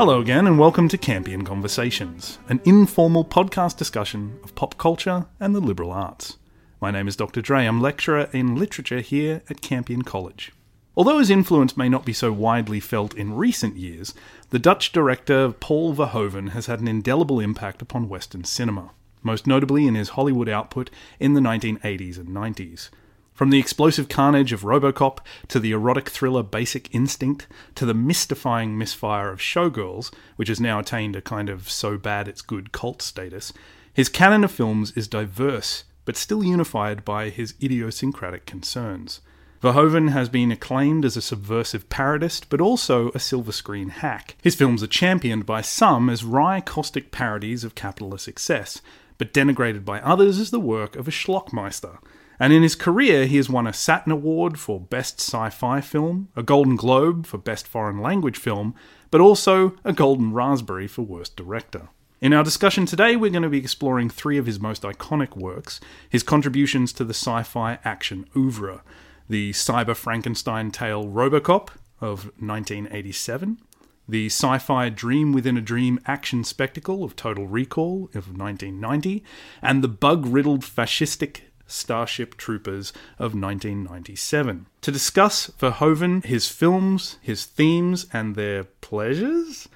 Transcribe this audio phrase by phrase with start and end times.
[0.00, 5.54] Hello again, and welcome to Campion Conversations, an informal podcast discussion of pop culture and
[5.54, 6.38] the liberal arts.
[6.80, 7.42] My name is Dr.
[7.42, 7.66] Dre.
[7.66, 10.52] I'm lecturer in literature here at Campion College.
[10.96, 14.14] Although his influence may not be so widely felt in recent years,
[14.48, 19.86] the Dutch director Paul Verhoeven has had an indelible impact upon Western cinema, most notably
[19.86, 22.88] in his Hollywood output in the 1980s and 90s.
[23.40, 28.76] From the explosive carnage of Robocop to the erotic thriller Basic Instinct to the mystifying
[28.76, 33.00] misfire of Showgirls, which has now attained a kind of so bad it's good cult
[33.00, 33.54] status,
[33.94, 39.22] his canon of films is diverse but still unified by his idiosyncratic concerns.
[39.62, 44.36] Verhoeven has been acclaimed as a subversive parodist, but also a silver screen hack.
[44.42, 48.82] His films are championed by some as wry, caustic parodies of capitalist success,
[49.16, 52.00] but denigrated by others as the work of a schlockmeister.
[52.40, 56.28] And in his career, he has won a Saturn Award for Best Sci Fi Film,
[56.34, 58.74] a Golden Globe for Best Foreign Language Film,
[59.10, 61.90] but also a Golden Raspberry for Worst Director.
[62.22, 65.80] In our discussion today, we're going to be exploring three of his most iconic works,
[66.08, 68.82] his contributions to the sci fi action oeuvre
[69.30, 71.68] the cyber Frankenstein tale Robocop
[72.00, 73.58] of 1987,
[74.08, 79.22] the sci fi Dream Within a Dream action spectacle of Total Recall of 1990,
[79.62, 84.66] and the bug riddled fascistic Starship Troopers of 1997.
[84.82, 89.68] To discuss Verhoeven, his films, his themes, and their pleasures,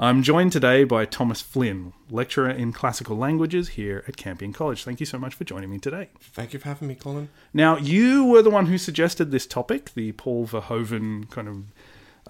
[0.00, 4.84] I'm joined today by Thomas Flynn, lecturer in classical languages here at Campion College.
[4.84, 6.10] Thank you so much for joining me today.
[6.20, 7.30] Thank you for having me, Colin.
[7.52, 11.64] Now, you were the one who suggested this topic, the Paul Verhoeven kind of.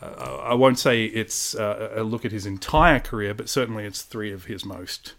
[0.01, 4.01] Uh, I won't say it's uh, a look at his entire career, but certainly it's
[4.01, 5.13] three of his most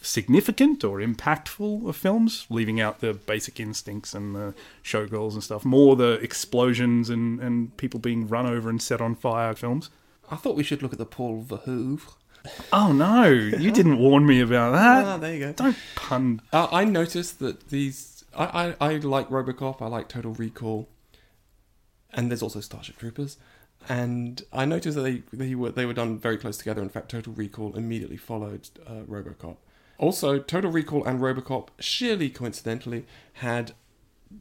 [0.00, 5.64] significant or impactful of films, leaving out the basic instincts and the showgirls and stuff,
[5.64, 9.90] more the explosions and, and people being run over and set on fire films.
[10.30, 12.00] I thought we should look at the Paul Verhoeven.
[12.72, 15.04] Oh no, you didn't warn me about that.
[15.04, 15.52] Ah, there you go.
[15.52, 16.40] Don't pun.
[16.52, 18.24] Uh, I noticed that these.
[18.34, 19.82] I, I, I like Robocop.
[19.82, 20.88] I like Total Recall,
[22.14, 23.36] and there's also Starship Troopers.
[23.88, 26.80] And I noticed that they they were they were done very close together.
[26.80, 29.56] In fact, Total Recall immediately followed uh, Robocop.
[30.00, 33.72] Also, Total Recall and Robocop, sheerly coincidentally, had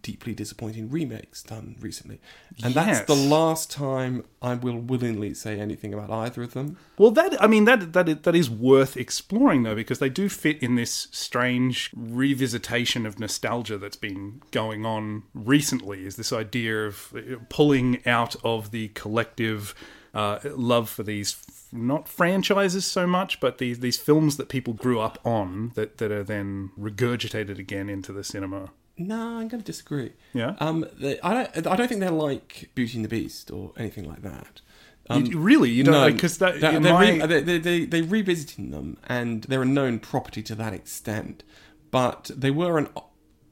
[0.04, 2.22] deeply disappointing remakes done recently.
[2.64, 3.00] And Yes.
[3.00, 6.78] that's the last time I will willingly say anything about either of them.
[6.98, 10.30] Well, that I mean that that is, that is worth exploring though because they do
[10.30, 16.06] fit in this strange revisitation of nostalgia that's been going on recently.
[16.06, 19.74] Is this idea of uh, pulling out of the collective
[20.14, 21.38] uh, love for these
[21.72, 26.12] not franchises so much, but these these films that people grew up on that that
[26.12, 28.72] are then regurgitated again into the cinema.
[28.98, 30.12] No, I'm going to disagree.
[30.34, 30.56] Yeah?
[30.60, 31.68] Um, they, I don't.
[31.68, 34.62] I don't think they're like Beauty and the Beast or anything like that.
[35.10, 37.86] Um, You- really, you don't because that they're, in they're, my- re- they, they, they,
[37.86, 41.44] they're revisiting them, and they're a known property to that extent.
[41.92, 42.90] But they were an.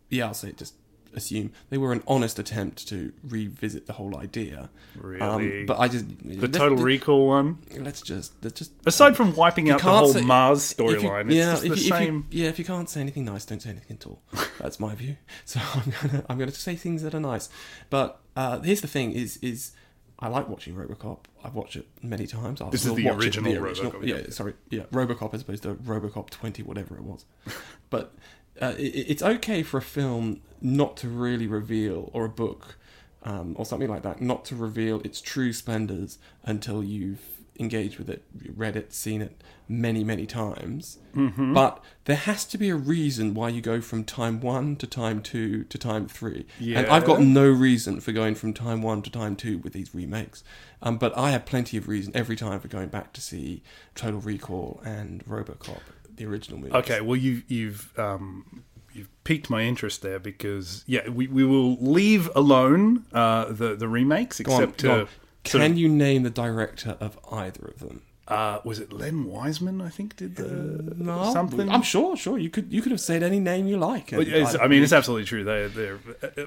[0.10, 0.74] Yeah, I'll say just
[1.14, 4.70] assume they were an honest attempt to revisit the whole idea.
[4.96, 5.22] Really?
[5.62, 7.60] Um, but I just the Total Recall one.
[7.78, 11.66] Let's just let's just Aside from wiping out the whole say- Mars storyline, yeah, just
[11.66, 13.98] if the you- if you- yeah, if you can't say anything nice, don't say anything
[13.98, 14.22] at all.
[14.60, 15.18] That's my view.
[15.46, 17.50] So I'm gonna I'm gonna say things that are nice.
[17.90, 19.72] But uh, here's the thing: is is
[20.20, 21.20] I like watching RoboCop.
[21.44, 22.60] I've watched it many times.
[22.60, 24.30] I'll This is the watch it, original RoboCop, Yeah, yeah.
[24.32, 27.26] sorry, yeah, RoboCop as opposed to RoboCop 20, whatever it was.
[27.92, 28.16] but
[28.62, 32.78] uh, it, it's okay for a film not to really reveal, or a book,
[33.24, 37.22] um, or something like that, not to reveal its true splendors until you've
[37.60, 38.24] engaged with it,
[38.56, 41.00] read it, seen it many, many times.
[41.16, 41.54] Mm-hmm.
[41.54, 45.22] But there has to be a reason why you go from time one to time
[45.22, 46.46] two to time three.
[46.80, 49.94] And I've got no reason for going from time one to time two with these
[49.94, 50.44] remakes.
[50.82, 53.64] Um, but I have plenty of reason every time for going back to see
[53.96, 55.82] Total Recall and Robocop,
[56.18, 56.74] the original movies.
[56.76, 58.64] Okay, well you you've um,
[58.94, 63.88] you've piqued my interest there because yeah, we, we will leave alone uh, the the
[63.88, 65.06] remakes Go except on.
[65.06, 65.08] to
[65.50, 68.02] sort Can of- you name the director of either of them?
[68.28, 69.82] Uh, was it Len Wiseman?
[69.82, 71.70] I think did the No, something.
[71.70, 72.38] I'm sure, sure.
[72.38, 74.12] You could you could have said any name you like.
[74.14, 75.44] I'd- mean, it's absolutely true.
[75.44, 76.46] They're they're uh,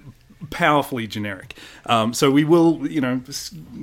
[0.50, 1.54] powerfully generic.
[1.86, 3.22] Um, so we will, you know,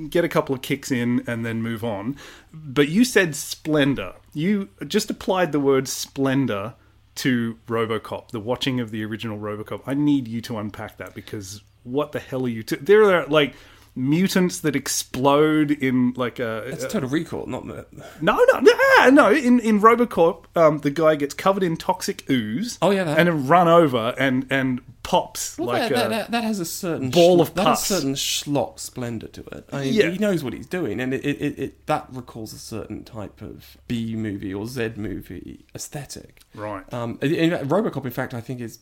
[0.09, 2.17] get a couple of kicks in and then move on.
[2.53, 4.13] But you said splendor.
[4.33, 6.73] You just applied the word splendor
[7.15, 9.81] to RoboCop, the watching of the original RoboCop.
[9.87, 12.63] I need you to unpack that because what the hell are you?
[12.63, 13.55] T- there are like
[13.97, 17.85] mutants that explode in like a it's Total Recall, not the.
[18.21, 19.31] no, no, no, no.
[19.31, 22.77] In in RoboCop, um, the guy gets covered in toxic ooze.
[22.81, 23.17] Oh, yeah, that.
[23.17, 26.65] and then run over and and pops Well, like that, a, that, that, has a
[26.65, 29.65] certain ball schl- of that certain schlock splendor to it.
[29.71, 30.09] I mean, Yeah.
[30.09, 33.77] he knows what he's doing, and it, it, it, that recalls a certain type of
[33.87, 36.41] B movie or Z movie aesthetic.
[36.53, 36.91] right.
[36.93, 38.79] Um, in in RoboCop, in fact, I think is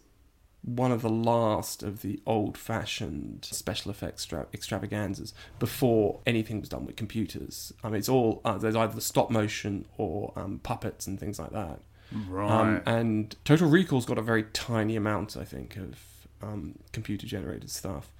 [0.65, 6.85] one of the last of the old-fashioned special effects extra- extravaganzas before anything was done
[6.87, 7.71] with computers.
[7.83, 11.37] I mean, it's all uh, there's either the stop motion or um, puppets and things
[11.37, 11.81] like that.
[12.27, 12.49] Right.
[12.49, 15.99] Um, and Total Recall's got a very tiny amount, I think, of
[16.41, 18.11] um, computer-generated stuff.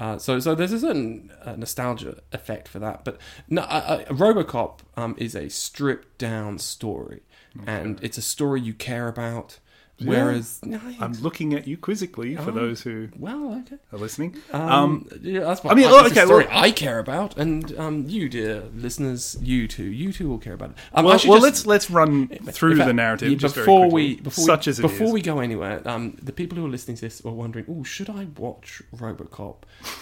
[0.00, 3.04] Uh, so, so there's a certain uh, nostalgia effect for that.
[3.04, 3.18] But
[3.48, 7.20] no, uh, uh, RoboCop um, is a stripped-down story,
[7.66, 9.58] and it's a story you care about.
[10.04, 12.54] Whereas, no, I'm looking at you quizzically for Oh.
[12.54, 13.76] those who well, okay.
[13.92, 14.36] are listening.
[14.52, 16.70] Um, Um, yeah, that's I what mean, I, oh, that's a okay, story well- I
[16.72, 20.76] care about, and um, you, dear listeners, you too, you too will care about it.
[20.92, 23.80] Um, well, well just- let's let's run through fact, the narrative yeah, just very before
[23.90, 25.12] quickly, we before such we, as it before is.
[25.12, 25.82] we go anywhere.
[25.88, 29.56] Um, the people who are listening to this are wondering, oh, should I watch RoboCop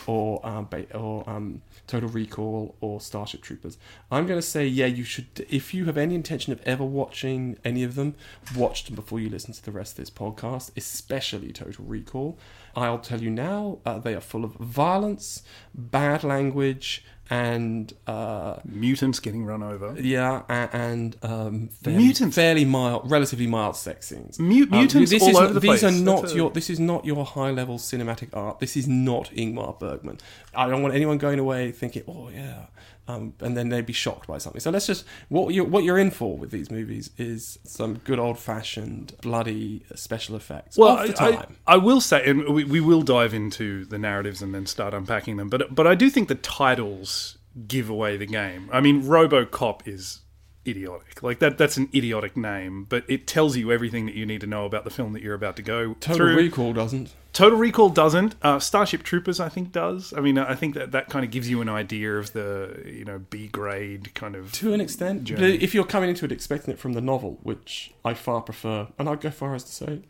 [0.07, 3.77] or um, or um, Total Recall or Starship Troopers?
[4.11, 5.45] I'm going to say, yeah, you should.
[5.51, 8.15] If you have any intention of ever watching any of them,
[8.57, 12.39] watch them before you listen to the rest of this podcast, especially Total Recall.
[12.77, 15.43] I'll tell you now, uh, they are full of violence,
[15.75, 19.89] bad language, and uh, Mutants getting run over.
[20.01, 22.35] yeah, a- and um, fairly, Mutants.
[22.37, 24.39] fairly mild, relatively mild sex scenes.
[24.39, 25.85] Mu- Um, mutants this all is, over the these place.
[25.85, 26.51] are not That's a- your.
[26.51, 28.59] This is not your high level cinematic art.
[28.61, 30.19] This is not Ingmar Bergman.
[30.55, 32.67] I don't want anyone going away thinking, "Oh yeah,"
[33.11, 34.61] um, and then they'd be shocked by something.
[34.61, 38.19] So let's just what you're what you're in for with these movies is some good
[38.19, 40.77] old fashioned bloody special effects.
[40.77, 41.47] Well, I, I.
[41.67, 45.37] I will say, and we, we will dive into the narratives and then start unpacking
[45.37, 45.49] them.
[45.49, 48.69] But but I do think the titles give away the game.
[48.73, 50.21] I mean, RoboCop is
[50.67, 51.23] idiotic.
[51.23, 54.47] Like that that's an idiotic name, but it tells you everything that you need to
[54.47, 56.37] know about the film that you're about to go Total through.
[56.37, 57.15] Recall doesn't.
[57.33, 58.35] Total Recall doesn't.
[58.43, 60.13] Uh, Starship Troopers, I think, does.
[60.17, 63.05] I mean, I think that that kind of gives you an idea of the you
[63.05, 66.73] know B grade kind of To an extent, but if you're coming into it expecting
[66.75, 70.03] it from the novel, which I far prefer, and I'd go far as to say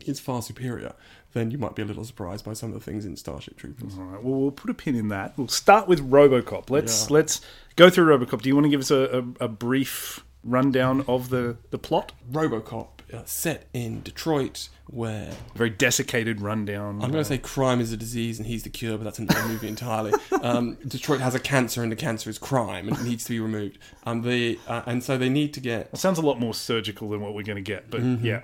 [0.00, 0.94] it's far superior,
[1.34, 3.98] then you might be a little surprised by some of the things in Starship Troopers.
[3.98, 4.22] All right.
[4.22, 5.36] Well, we'll put a pin in that.
[5.36, 6.70] We'll start with RoboCop.
[6.70, 7.14] Let's Yeah.
[7.14, 7.40] let's
[7.76, 8.40] go through RoboCop.
[8.42, 12.12] Do you want to give us a, a, a brief rundown of the the plot?
[12.30, 17.02] RoboCop, uh, set in Detroit, where very desiccated rundown.
[17.02, 19.42] I'm going to say crime is a disease and he's the cure, but that's another
[19.48, 20.12] movie entirely.
[20.42, 23.40] Um, Detroit has a cancer, and the cancer is crime and it needs to be
[23.40, 23.78] removed.
[24.04, 27.08] Um, they, uh, and so they need to get It sounds a lot more surgical
[27.08, 28.42] than what we're going to get, but yeah.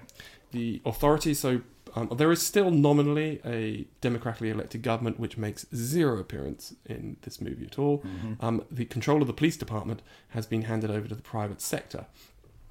[0.53, 1.39] the authorities.
[1.39, 1.61] So
[1.95, 7.41] um, there is still nominally a democratically elected government, which makes zero appearance in this
[7.41, 8.03] movie at all.
[8.41, 12.07] Um, the control of the police department has been handed over to the private sector.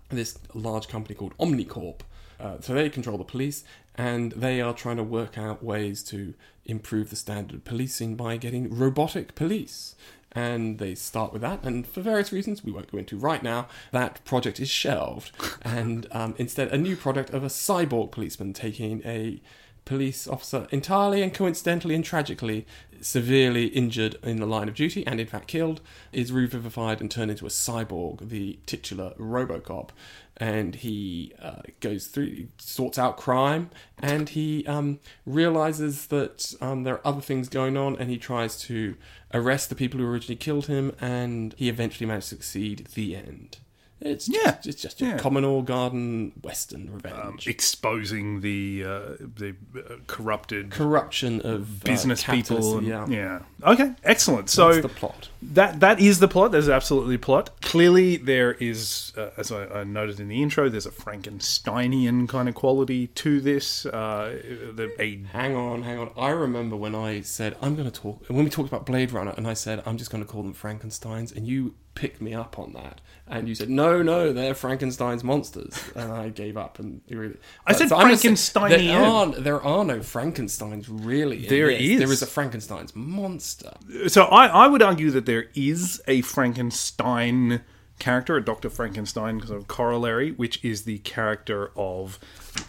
[0.10, 2.02] This large company called Omnicorp.
[2.40, 6.34] Uh, so they control the police, and they are trying to work out ways to
[6.66, 9.96] improve the standard of policing by getting robotic police.
[10.34, 13.68] And they start with that, and for various reasons we won't go into right now,
[13.92, 15.32] that project is shelved.
[15.64, 19.42] and um, instead, a new project of a cyborg policeman taking a
[19.86, 22.66] police officer entirely and coincidentally and tragically
[23.02, 25.82] severely injured in the line of duty and in fact killed
[26.12, 29.90] is revivified and turned into a cyborg the titular robocop.
[30.38, 36.96] And he uh, goes through sorts out crime and he um, realizes that um, there
[36.96, 38.96] are other things going on and he tries to
[39.34, 43.58] arrest the people who originally killed him and he eventually manages to succeed the end
[44.02, 44.58] it's just, Yeah.
[44.64, 45.18] it's just your Yeah.
[45.18, 47.48] Commodore Garden Western revenge.
[47.48, 52.78] Um, exposing the uh, the uh, corrupted corruption of uh, business people.
[52.78, 53.08] And, yeah.
[53.08, 53.40] yeah.
[53.64, 53.94] Okay.
[54.04, 54.50] Excellent.
[54.50, 55.30] So That's the plot.
[55.42, 56.52] that that is the plot.
[56.52, 57.62] There's absolutely plot.
[57.62, 62.48] Clearly, there is, uh, as I, I noted in the intro, there's a Frankensteinian kind
[62.50, 63.86] of quality to this.
[63.86, 64.38] Uh,
[64.76, 66.12] the a Hang on, hang on.
[66.18, 69.34] I remember when I said I'm going to talk when we talked about Blade Runner,
[69.38, 72.58] and I said I'm just going to call them Frankenstein's, and you picked me up
[72.58, 76.80] on that, and you said no, no, they're Frankenstein's monsters, and I gave up.
[76.80, 78.70] And you really, I said I'm Frankensteinian.
[78.70, 81.44] There are there are no Frankenstein's really.
[81.44, 81.82] in There this.
[81.82, 82.00] is.
[82.00, 83.74] There is a Frankenstein's monster.
[84.08, 87.62] so I, I would argue that there is a Frankenstein
[88.00, 92.18] character, a Doctor Frankenstein because of corollary, which is the character of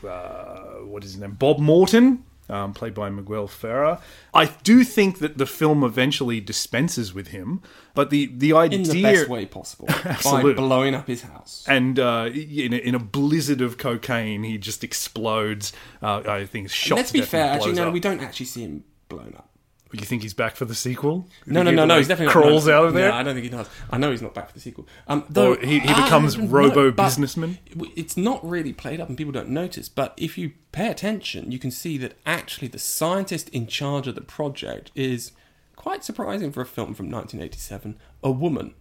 [0.07, 2.25] uh, what is his name, Bob Morton.
[2.51, 3.99] Um, played by Miguel Ferrer.
[4.35, 7.63] I do think that the film eventually dispenses with him,
[7.95, 9.87] but the the idea In the best way possible
[10.25, 11.65] by blowing up his house.
[11.69, 15.73] and uh, in, a, in a blizzard of cocaine, he just explodes.
[16.03, 16.97] Uh, I think shot.
[16.97, 17.45] Let's be fair.
[17.45, 17.93] Actually, no, up.
[17.93, 19.50] we don't actually see him blown up.
[19.93, 21.29] You think he's back for the sequel?
[21.47, 21.99] No, no, no, he, no.
[21.99, 23.09] He's definitely crawls not, no, out of there.
[23.09, 23.69] Yeah, I don't think he does.
[23.91, 24.87] I know he's not back for the sequel.
[25.09, 27.59] Um, though Or he, he becomes robo businessman.
[27.97, 29.89] It's not really played up, and people don't notice.
[29.89, 34.15] But if you pay attention, you can see that actually the scientist in charge of
[34.15, 35.33] the project is
[35.75, 37.99] quite surprising for a film from 1987.
[38.23, 38.75] A woman,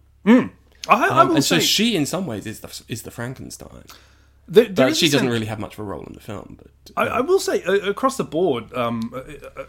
[0.88, 3.84] I, I um, and so she, in some ways, is the is the Frankenstein.
[4.50, 6.58] There- there she doesn't really have much of a role in the film.
[6.60, 9.14] But I, I will say uh, across the board, um,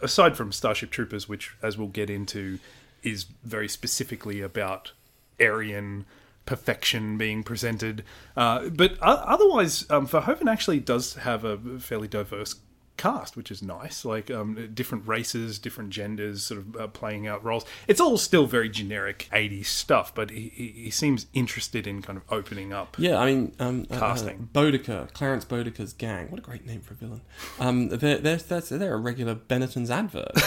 [0.02, 2.58] aside from Starship Troopers, which, as we'll get into,
[3.02, 4.92] is very specifically about
[5.40, 6.04] Aryan
[6.44, 8.02] perfection being presented,
[8.36, 12.56] uh, but otherwise, um, Verhoeven actually does have a fairly diverse
[13.02, 14.04] cast, which is nice.
[14.04, 17.64] Like um, different races, different genders, sort of uh, playing out roles.
[17.88, 22.16] It's all still very generic '80s stuff, but he, he he seems interested in kind
[22.16, 22.96] of opening up.
[22.98, 24.48] Yeah, I mean, um, uh, Casting.
[24.54, 26.30] Uh, Boddicker, Clarence Boddicker's gang.
[26.30, 27.22] What a great name for a villain.
[27.58, 30.32] Um, they're, they're, they're, they're a regular Benetton's advert.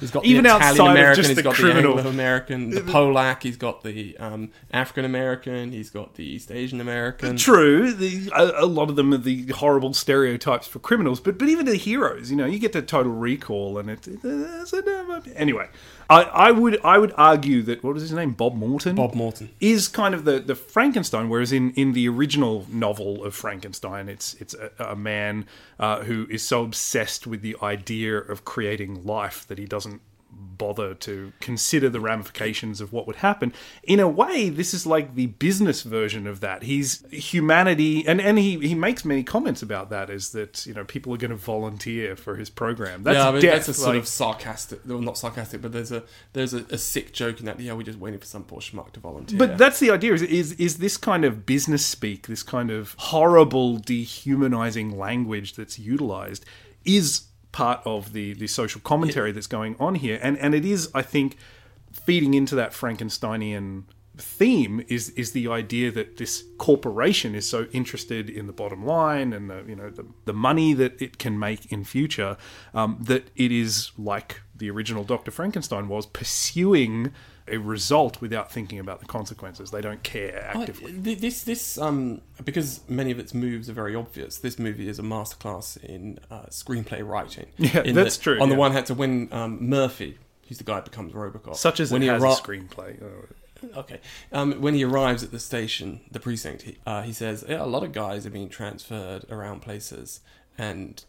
[0.00, 1.92] He's got Even the Italian American, he's the got criminal.
[1.94, 6.50] the Anglo American, the Polak, he's got the um, African American, he's got the East
[6.50, 7.36] Asian American.
[7.36, 11.48] True, the, a, a lot of them are the horrible stereotypes for criminals, but but
[11.48, 14.06] even the heroes, you know, you get to Total Recall, and it.
[14.06, 15.68] it's a- anyway,
[16.08, 18.94] I, I would I would argue that what was his name, Bob Morton.
[18.94, 19.50] Bob Morton.
[19.60, 24.34] is kind of the, the Frankenstein, whereas in, in the original novel of Frankenstein, it's
[24.34, 25.46] it's a, a man
[25.78, 30.00] uh, who is so obsessed with the idea of creating life that he doesn't
[30.38, 33.52] bother to consider the ramifications of what would happen.
[33.82, 36.62] In a way, this is like the business version of that.
[36.62, 40.84] He's humanity, and, and he, he makes many comments about that, is that, you know,
[40.84, 43.02] people are going to volunteer for his program.
[43.02, 43.54] That's yeah, I mean, death.
[43.54, 46.02] that's a sort like- of sarcastic, well, not sarcastic, but there's a
[46.32, 47.60] there's a, a sick joke in that.
[47.60, 49.38] Yeah, we're just waiting for some poor schmuck to volunteer.
[49.38, 52.94] But that's the idea: is, is is this kind of business speak, this kind of
[52.98, 56.44] horrible, dehumanizing language that's utilized,
[56.84, 60.90] is part of the the social commentary that's going on here, and and it is,
[60.94, 61.38] I think,
[61.90, 63.84] feeding into that Frankensteinian
[64.18, 69.32] theme is is the idea that this corporation is so interested in the bottom line
[69.32, 72.36] and the you know the, the money that it can make in future
[72.74, 75.30] um, that it is like the original Dr.
[75.30, 77.10] Frankenstein was pursuing
[77.48, 79.70] a result without thinking about the consequences.
[79.70, 80.92] They don't care actively.
[81.00, 84.38] th- this this um because many of its moves are very obvious.
[84.38, 87.46] This movie is a masterclass in uh, screenplay writing.
[87.58, 90.76] Yeah, that's that- true, On the one hand, to when um, Murphy, who's the guy
[90.76, 93.02] who becomes RoboCop, Such as when he has arri- screenplay.
[93.02, 93.26] Uh,
[93.74, 94.00] Okay.
[94.32, 97.64] Um, when he arrives at the station, the precinct, he, uh, he says, yeah, a
[97.64, 100.20] lot of guys are being transferred around places.
[100.58, 101.04] And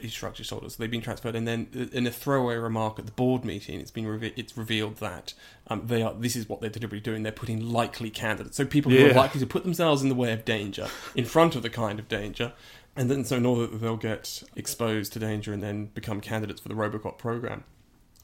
[0.00, 0.76] he shrugs his shoulders.
[0.76, 3.90] They've been transferred, and then uh, in a throwaway remark at the board meeting, it's
[3.90, 5.34] been reve- it's revealed that
[5.66, 6.14] um, they are.
[6.14, 7.22] This is what they're deliberately doing.
[7.22, 10.32] They're putting likely candidates, so people who are likely to put themselves in the way
[10.32, 12.54] of danger, in front of the kind of danger,
[12.96, 16.60] and then so in order that they'll get exposed to danger and then become candidates
[16.60, 17.64] for the RoboCop program.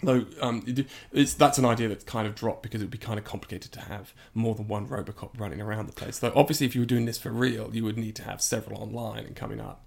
[0.03, 0.65] Though um,
[1.13, 3.73] it's, that's an idea that's kind of dropped because it would be kind of complicated
[3.73, 6.19] to have more than one Robocop running around the place.
[6.19, 8.83] Though obviously, if you were doing this for real, you would need to have several
[8.83, 9.85] online and coming up.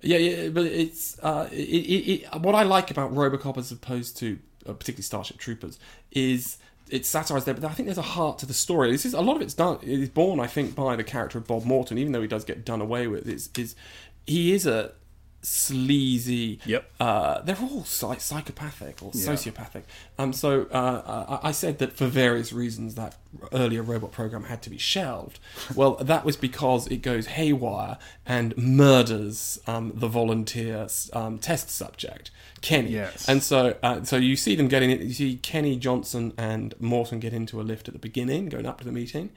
[0.00, 4.16] Yeah, yeah, but it's uh, it, it, it, what I like about RoboCop as opposed
[4.18, 5.78] to uh, particularly Starship Troopers
[6.10, 6.58] is
[6.90, 8.90] it's satirized there, but I think there's a heart to the story.
[8.90, 9.78] This is a lot of it's done.
[9.82, 12.44] It is born, I think, by the character of Bob Morton, even though he does
[12.44, 13.26] get done away with.
[13.26, 13.74] Is is
[14.26, 14.92] he is a
[15.44, 16.58] sleazy.
[16.66, 16.90] Yep.
[17.00, 19.32] Uh, they're all psy- psychopathic or Yeah.
[19.32, 19.82] sociopathic.
[20.18, 23.16] Um, so uh, I, I said that for various reasons that
[23.52, 25.38] earlier robot program had to be shelved.
[25.74, 32.30] Well, that was because it goes haywire and murders um, the volunteer um, test subject,
[32.60, 32.90] Kinney.
[32.90, 33.28] Yes.
[33.28, 34.90] And so, uh, so you see them getting.
[34.90, 38.78] You see Kinney Johnson and Morton get into a lift at the beginning, going up
[38.78, 39.30] to the meeting,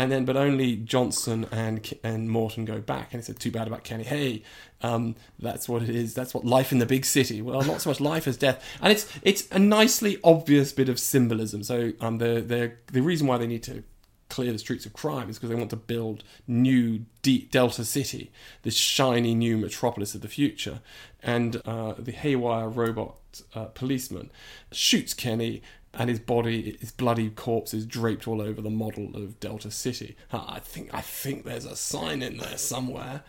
[0.00, 3.12] and then but only Johnson and and Morton go back.
[3.12, 4.04] And he said, "Too bad about Kinney.
[4.04, 4.42] Hey,
[4.80, 6.14] um, that's what it is.
[6.14, 7.42] That's what life in the big city.
[7.42, 8.64] Well, not so much life as death.
[8.80, 11.62] And it's it's a nicely obvious bit of symbolism.
[11.62, 13.84] So um, the the the reason why they need to
[14.30, 18.76] clear the streets of crime is because they want to build new Delta City, this
[18.76, 20.80] shiny new metropolis of the future.
[21.22, 23.16] And uh, the haywire robot
[23.54, 24.30] uh, policeman
[24.72, 25.60] shoots Kinney,
[25.94, 30.16] and his body, his bloody corpse, is draped all over the model of Delta City.
[30.32, 33.22] I think I think there's a sign in there somewhere.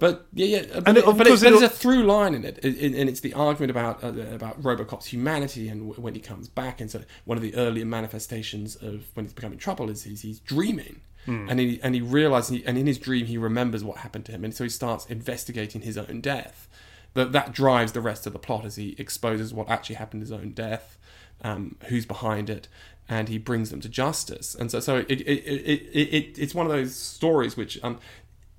[0.00, 2.64] But yeah, yeah, but, And it, but, it, but there's a through line in it,
[2.64, 6.80] and it's the argument about uh, about RoboCop's humanity and when he comes back.
[6.80, 10.40] And so one of the earlier manifestations of when he's becoming trouble is he's, he's
[10.40, 11.02] dreaming,
[11.50, 14.32] and he and he realizes, he, and in his dream he remembers what happened to
[14.32, 16.66] him, and so he starts investigating his own death.
[17.12, 20.32] That that drives the rest of the plot as he exposes what actually happened to
[20.32, 20.96] his own death,
[21.42, 22.68] um, who's behind it,
[23.08, 24.54] and he brings them to justice.
[24.54, 27.98] And so so it it, it, it, it it's one of those stories which um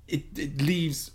[0.08, 1.10] it, it leaves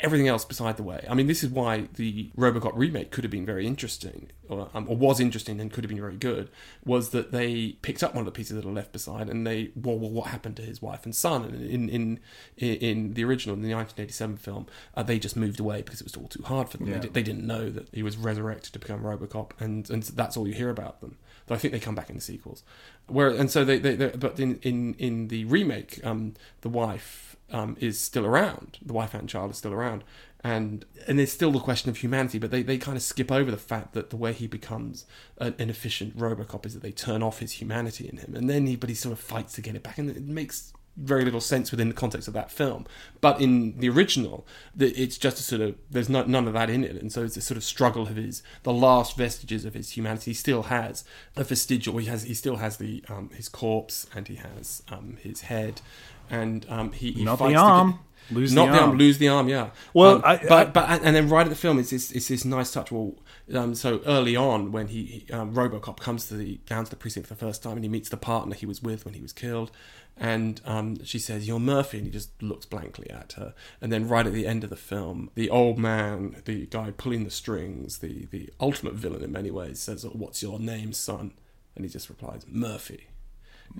[0.00, 1.04] everything else beside the way.
[1.08, 4.86] I mean, this is why the RoboCop remake could have been very interesting, or, um,
[4.88, 6.50] or was interesting and could have been very good.
[6.84, 9.70] Was that they picked up one of the pieces that are left beside, and they
[9.74, 11.44] well, well what happened to his wife and son?
[11.44, 12.20] And in in
[12.56, 16.16] in the original, in the 1987 film, uh, they just moved away because it was
[16.16, 16.88] all too hard for them.
[16.88, 16.98] Yeah.
[16.98, 20.46] They, they didn't know that he was resurrected to become RoboCop, and and that's all
[20.46, 21.16] you hear about them.
[21.46, 22.62] Though I think they come back in the sequels.
[23.06, 27.36] Where and so they, they, they but in in in the remake, um, the wife
[27.52, 28.78] um, is still around.
[28.84, 30.04] The wife and child is still around,
[30.44, 32.38] and and there's still the question of humanity.
[32.38, 35.04] But they, they kind of skip over the fact that the way he becomes
[35.38, 38.66] an, an efficient RoboCop is that they turn off his humanity in him, and then
[38.66, 41.40] he but he sort of fights to get it back, and it makes very little
[41.40, 42.84] sense within the context of that film.
[43.22, 44.46] But in the original,
[44.76, 47.22] the, it's just a sort of there's no, none of that in it, and so
[47.24, 50.32] it's a sort of struggle of his the last vestiges of his humanity.
[50.32, 51.02] He still has
[51.34, 51.96] a vestigial.
[51.96, 55.80] He has he still has the um, his corpse, and he has um, his head,
[56.28, 57.90] and um, he, he Not fights the to arm.
[57.92, 58.00] get-
[58.34, 58.88] Lose not the the arm.
[58.90, 58.98] arm.
[58.98, 59.48] Lose the arm.
[59.48, 59.70] Yeah.
[59.94, 62.28] Well, Um, I- but I- but and then right at the film, it's this it's
[62.28, 62.90] this nice touch.
[62.92, 63.14] Well,
[63.54, 66.96] um, so early on when he, he um, RoboCop comes to the down to the
[66.96, 69.20] precinct for the first time, and he meets the partner he was with when he
[69.20, 69.70] was killed,
[70.16, 73.54] and um, she says, "You're Murphy," and he just looks blankly at her.
[73.80, 77.24] And then right at the end of the film, the old man, the guy pulling
[77.24, 81.32] the strings, the the ultimate villain in many ways, says, oh, "What's your name, son?"
[81.74, 83.08] And he just replies, "Murphy."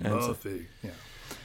[0.03, 0.65] And so- Murphy.
[0.83, 0.89] Yeah.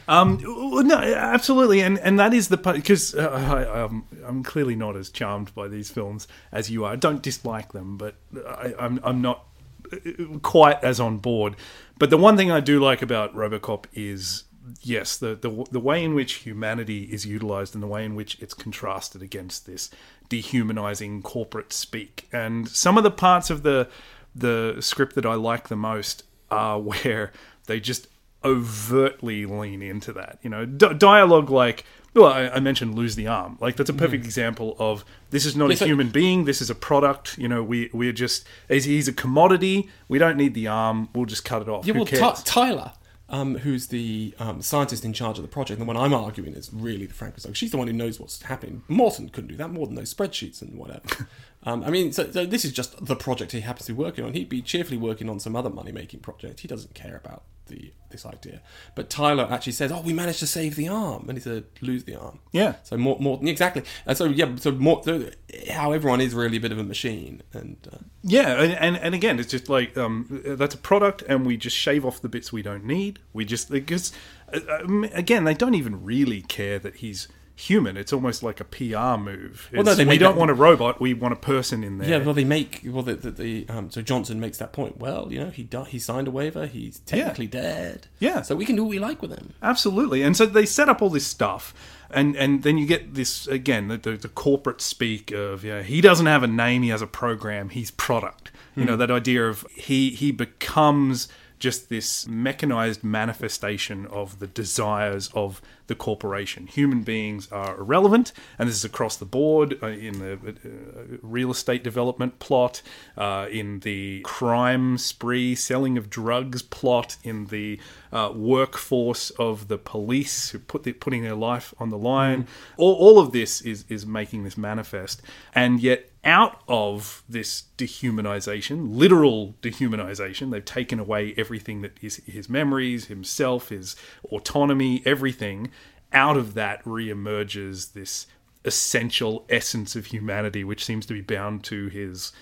[0.07, 0.41] Um,
[0.87, 5.11] no, absolutely, and and that is the because uh, I, um, I'm clearly not as
[5.11, 6.93] charmed by these films as you are.
[6.93, 8.15] I don't dislike them, but
[8.47, 9.45] I, I'm I'm not
[9.93, 11.57] uh, quite as on board.
[11.99, 14.45] But the one thing I do like about RoboCop is
[14.83, 18.41] yes, the the the way in which humanity is utilized and the way in which
[18.41, 19.91] it's contrasted against this
[20.29, 22.29] dehumanizing corporate speak.
[22.33, 23.89] And some of the parts of the
[24.35, 27.33] the script that I like the most are where
[27.67, 28.09] they just
[28.45, 30.39] overtly lean into that.
[30.43, 31.85] You know, d- dialogue like.
[32.15, 33.59] Well, I, I mentioned lose the arm.
[33.61, 36.47] Like that's a perfect example of this is not a human being.
[36.47, 37.39] This is a product.
[37.39, 39.89] You know, we we're just he's, a commodity.
[40.09, 41.11] We don't need the arm.
[41.15, 41.87] We'll just cut it off.
[41.87, 42.07] Yeah, Who well?
[42.07, 42.93] Ty- Tyler,
[43.29, 46.73] um, who's the um, scientist in charge of the project, the one I'm arguing is
[46.73, 47.53] really the Frankenstein.
[47.53, 48.83] She's the one who knows what's happening.
[48.89, 51.29] Morton couldn't do that more than those spreadsheets and whatever.
[51.65, 54.25] um, I mean, so, so this is just the project he happens to be working
[54.25, 54.33] on.
[54.33, 56.61] He'd be cheerfully working on some other money making project.
[56.61, 58.63] He doesn't care about the this idea.
[58.95, 62.05] But Tyler actually says, "Oh, we managed to save the arm," and he said, "Lose
[62.05, 62.77] the arm." Yeah.
[62.83, 63.83] So more, more exactly.
[64.07, 65.03] And so yeah, so more.
[65.05, 65.31] So
[65.71, 69.15] how everyone is really a bit of a machine, and uh, Yeah, and, and and
[69.15, 72.53] again, it's just like um, that's a product, and we just shave off the bits
[72.53, 73.19] we don't need.
[73.33, 74.13] We just because
[74.53, 77.97] uh, um, again, they don't even really care that he's human.
[77.97, 79.69] It's almost like a PR move.
[79.73, 81.01] Well, no, they we don't that- want a robot.
[81.01, 82.09] We want a person in there.
[82.09, 84.99] Yeah, well, they make well the, the, the um, so Johnson makes that point.
[84.99, 86.67] Well, you know, he di- he signed a waiver.
[86.67, 88.07] He's technically dead.
[88.21, 88.43] Yeah.
[88.43, 89.55] so we can do what we like with him.
[89.63, 90.23] Absolutely.
[90.23, 91.75] And so they set up all this stuff.
[92.11, 96.01] And, and then you get this again the, the, the corporate speak of yeah he
[96.01, 99.67] doesn't have a name he has a program he's product you know that idea of
[99.75, 106.67] he he becomes just this mechanized manifestation of the desires of the corporation.
[106.69, 111.51] Human beings are irrelevant, and this is across the board uh, in the uh, real
[111.51, 112.81] estate development plot,
[113.17, 117.81] uh, in the crime spree, selling of drugs plot, in the
[118.13, 122.47] uh, workforce of the police who put the, putting their life on the line.
[122.77, 125.23] All, all of this is is making this manifest,
[125.55, 132.49] and yet out of this dehumanization, literal dehumanization, they've taken away everything that is his
[132.49, 135.71] memories, himself, his autonomy, everything.
[136.13, 138.27] Out of that re-emerges this
[138.65, 142.33] essential essence of humanity, which seems to be bound to his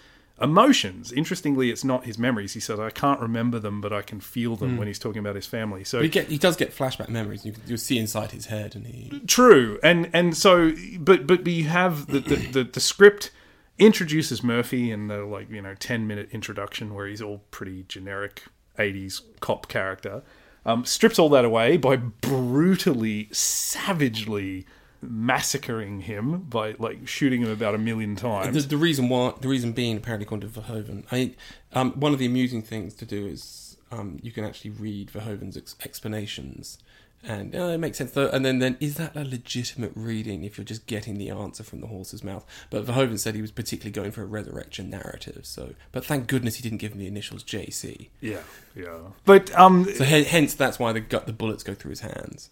[0.40, 1.12] emotions.
[1.12, 2.52] Interestingly, it's not his memories.
[2.52, 4.76] He says, "I can't remember them, but I can feel them." Hmm.
[4.79, 7.44] When he's talking about his family, so he get he does get flashback memories.
[7.44, 11.64] You you see inside his head, and he True, and and so, but but you
[11.64, 13.31] have the the, the, the script
[13.79, 18.42] introduces Murphy in the like you know ten minute introduction where he's all pretty generic
[18.79, 20.22] '80s cop character.
[20.66, 24.66] Um, strips all that away by brutally, savagely
[25.00, 28.66] massacring him by like shooting him about a million the, times.
[28.66, 31.05] the reason why the reason being apparently according to Verhoeven.
[31.12, 31.35] I
[31.72, 35.57] um, one of the amusing things to do is um, you can actually read Verhoeven's
[35.57, 36.79] ex- explanations.
[37.24, 38.29] And uh, it makes sense, though.
[38.29, 41.81] And then, then, is that a legitimate reading if you're just getting the answer from
[41.81, 42.44] the horse's mouth?
[42.70, 45.40] But Verhoeven said he was particularly going for a resurrection narrative.
[45.44, 48.11] So, but thank goodness he didn't give him the initials JC.
[48.20, 48.40] Yeah,
[48.76, 48.98] yeah.
[49.24, 52.50] But um, So he- hence that's why the gut the bullets go through his hands.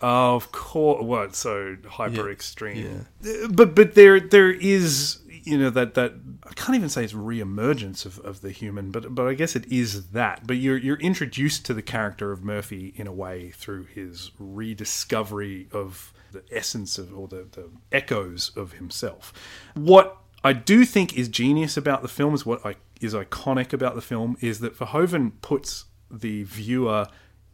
[0.00, 2.32] Of course, what so hyper Yeah.
[2.32, 3.06] extreme?
[3.24, 7.14] Uh, But but there there is you know that that I can't even say it's
[7.14, 10.46] re-emergence of, of the human, but but I guess it is that.
[10.46, 15.68] But you're you're introduced to the character of Murphy in a way through his rediscovery
[15.72, 19.32] of the essence of or the, the echoes of himself.
[19.74, 23.94] What I do think is genius about the film is what I, is iconic about
[23.94, 27.06] the film is that Verhoeven puts the viewer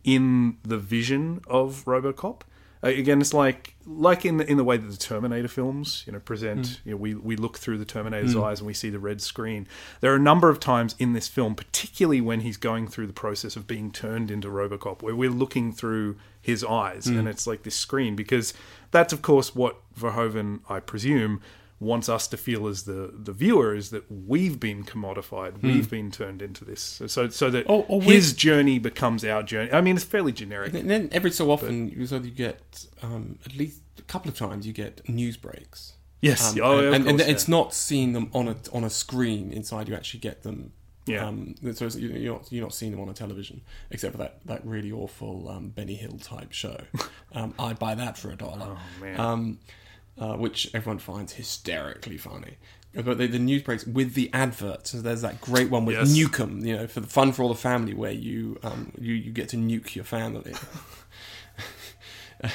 [0.02, 2.42] in the vision of RoboCop.
[2.82, 6.12] Uh, again, it's like like in the in the way that the Terminator films, you
[6.12, 6.66] know, present.
[6.66, 6.88] Hmm.
[6.88, 8.42] You know, we we look through the Terminator's hmm.
[8.42, 9.66] eyes and we see the red screen.
[10.00, 13.12] There are a number of times in this film, particularly when he's going through the
[13.12, 17.18] process of being turned into RoboCop, where we're looking through his eyes, hmm.
[17.18, 18.54] and it's like this screen because
[18.90, 21.42] that's of course what Verhoeven, I presume,
[21.80, 26.10] wants us to feel as the the viewer is that we've been commodified, we've been
[26.10, 29.72] turned into this, so so that Or- or his journey becomes our journey.
[29.72, 30.74] I mean, it's fairly generic.
[30.74, 34.36] And then every so often, you so you get um, at least a couple of
[34.36, 35.94] times you get news breaks.
[36.20, 38.84] Yes, Um, oh, yeah, of and, and course, it's not seeing them on a on
[38.84, 39.88] a screen inside.
[39.88, 40.72] You actually get them.
[41.06, 41.26] Yeah.
[41.26, 44.40] Um, so you- you're not you're not seeing them on a television, except for that,
[44.44, 46.78] that really awful um, Benny Hill type show.
[47.32, 48.76] um, I'd buy that for a dollar.
[48.76, 49.18] Oh, man.
[50.20, 52.58] Uh, which everyone finds hysterically funny.
[52.94, 54.90] But the, the news breaks with the adverts.
[54.90, 56.10] So there's that great one with Yes.
[56.14, 59.32] Nukem, you know, for the fun for all the family, where you um, you you
[59.32, 60.52] get to nuke your family.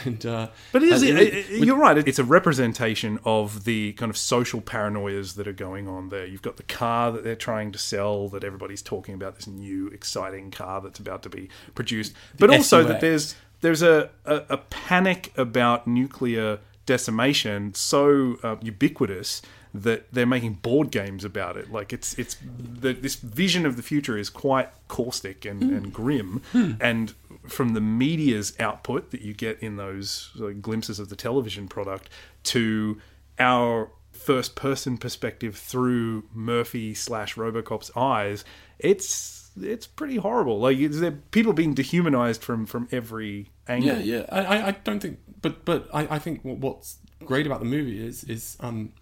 [0.04, 1.98] and uh, But it is, and it- it- it- you're right.
[1.98, 6.26] It's a representation of the kind of social paranoias that are going on there.
[6.26, 9.88] You've got the car that they're trying to sell, that everybody's talking about, this new
[9.88, 12.14] exciting car that's about to be produced.
[12.40, 19.42] But also that there's there's a, a, a panic about nuclear decimation so uh, ubiquitous
[19.74, 21.72] that they're making board games about it.
[21.72, 25.76] Like it's it's the, this vision of the future is quite caustic and, hmm.
[25.76, 26.74] and grim, hmm.
[26.80, 27.14] and
[27.48, 32.10] from the media's output that you get in those like, glimpses of the television product
[32.44, 33.00] to
[33.38, 38.46] our first person perspective through Murphy slash Robocop's eyes,
[38.80, 40.60] it's it's pretty horrible.
[40.60, 40.78] Like
[41.32, 44.00] people being dehumanized from from every angle.
[44.00, 44.26] Yeah, yeah.
[44.32, 48.24] I, I don't think, but but I, I think what's great about the movie is
[48.24, 48.94] is um,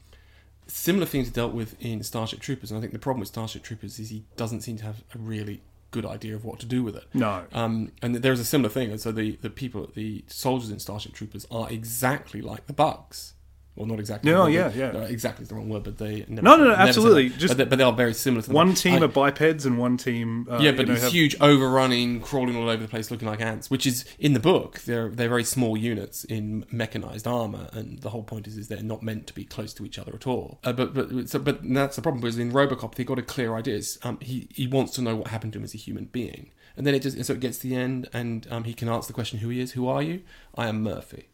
[0.67, 3.63] similar things are dealt with in Starship Troopers, and I think the problem with Starship
[3.63, 6.83] Troopers is he doesn't seem to have a really good idea of what to do
[6.83, 7.05] with it.
[7.13, 7.45] No.
[7.53, 11.13] Um, and there's a similar thing, and so the the people, the soldiers in Starship
[11.13, 13.35] Troopers are exactly like the Bugs.
[13.75, 14.31] Well, not exactly.
[14.31, 14.91] No, yeah, yeah.
[14.91, 17.29] no, exactly is the wrong word, but they never No, no, no, absolutely.
[17.29, 18.55] Just but, they, but they are very similar to them.
[18.55, 20.47] One team I- are bipeds and one team.
[20.49, 23.41] Uh, yeah, but you know, have- huge overrunning, crawling all over the place, looking like
[23.41, 23.71] ants.
[23.71, 24.81] Which is in the book.
[24.81, 28.83] They're they're very small units in mechanized armor, and the whole point is is they're
[28.83, 30.59] not meant to be close to each other at all.
[30.63, 32.21] Uh, but but so, but that's the problem.
[32.21, 33.81] Because in RoboCop, they got a clear idea.
[34.03, 36.85] Um, he he wants to know what happened to him as a human being, and
[36.85, 39.13] then it just so it gets to the end, and um, he can answer the
[39.13, 39.71] question, "Who he is?
[39.71, 40.21] Who are you?
[40.55, 41.29] I am Murphy."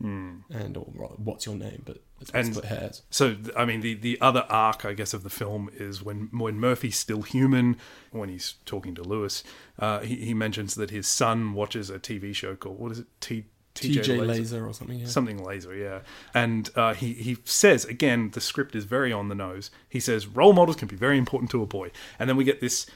[0.00, 0.84] And or
[1.16, 1.82] what's your name?
[1.84, 1.98] But.
[2.32, 3.02] And- split hairs.
[3.10, 6.58] So, I mean, the, the other arc, I guess, of the film is when when
[6.58, 7.76] Murphy's still human,
[8.12, 9.44] when he's talking to Lewis,
[9.78, 13.06] uh, he, he mentions that his son watches a TV show called what is it?
[13.20, 15.00] T, TJ Lazer or something.
[15.00, 15.06] Yeah.
[15.06, 16.00] Something laser, yeah.
[16.32, 19.70] And uh, he, he says, again, the script is very on the nose.
[19.88, 21.90] He says, role models can be very important to a boy.
[22.18, 22.86] And then we get this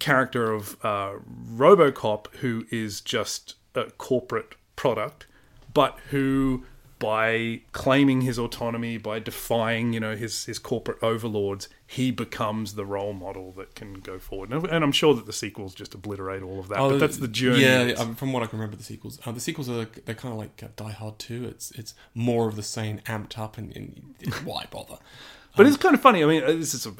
[0.00, 1.14] character of uh,
[1.54, 5.26] Robocop who is just a corporate product,
[5.74, 6.64] but who,
[6.98, 12.84] by claiming his autonomy, by defying, you know, his, his corporate overlords, he becomes the
[12.86, 14.52] role model that can go forward.
[14.52, 17.66] And, I'm sure that the sequels just obliterate all of that, but that's the journey.
[17.66, 19.18] Oh, Yeah, um, from what I can remember, the sequels.
[19.26, 21.44] Uh, the sequels are they're kind of like uh, Die Hard Two.
[21.44, 24.96] It's it's more of the same, amped up, and, and why bother?
[25.56, 26.24] But it's kind of funny.
[26.24, 26.92] I mean, uh, this is a,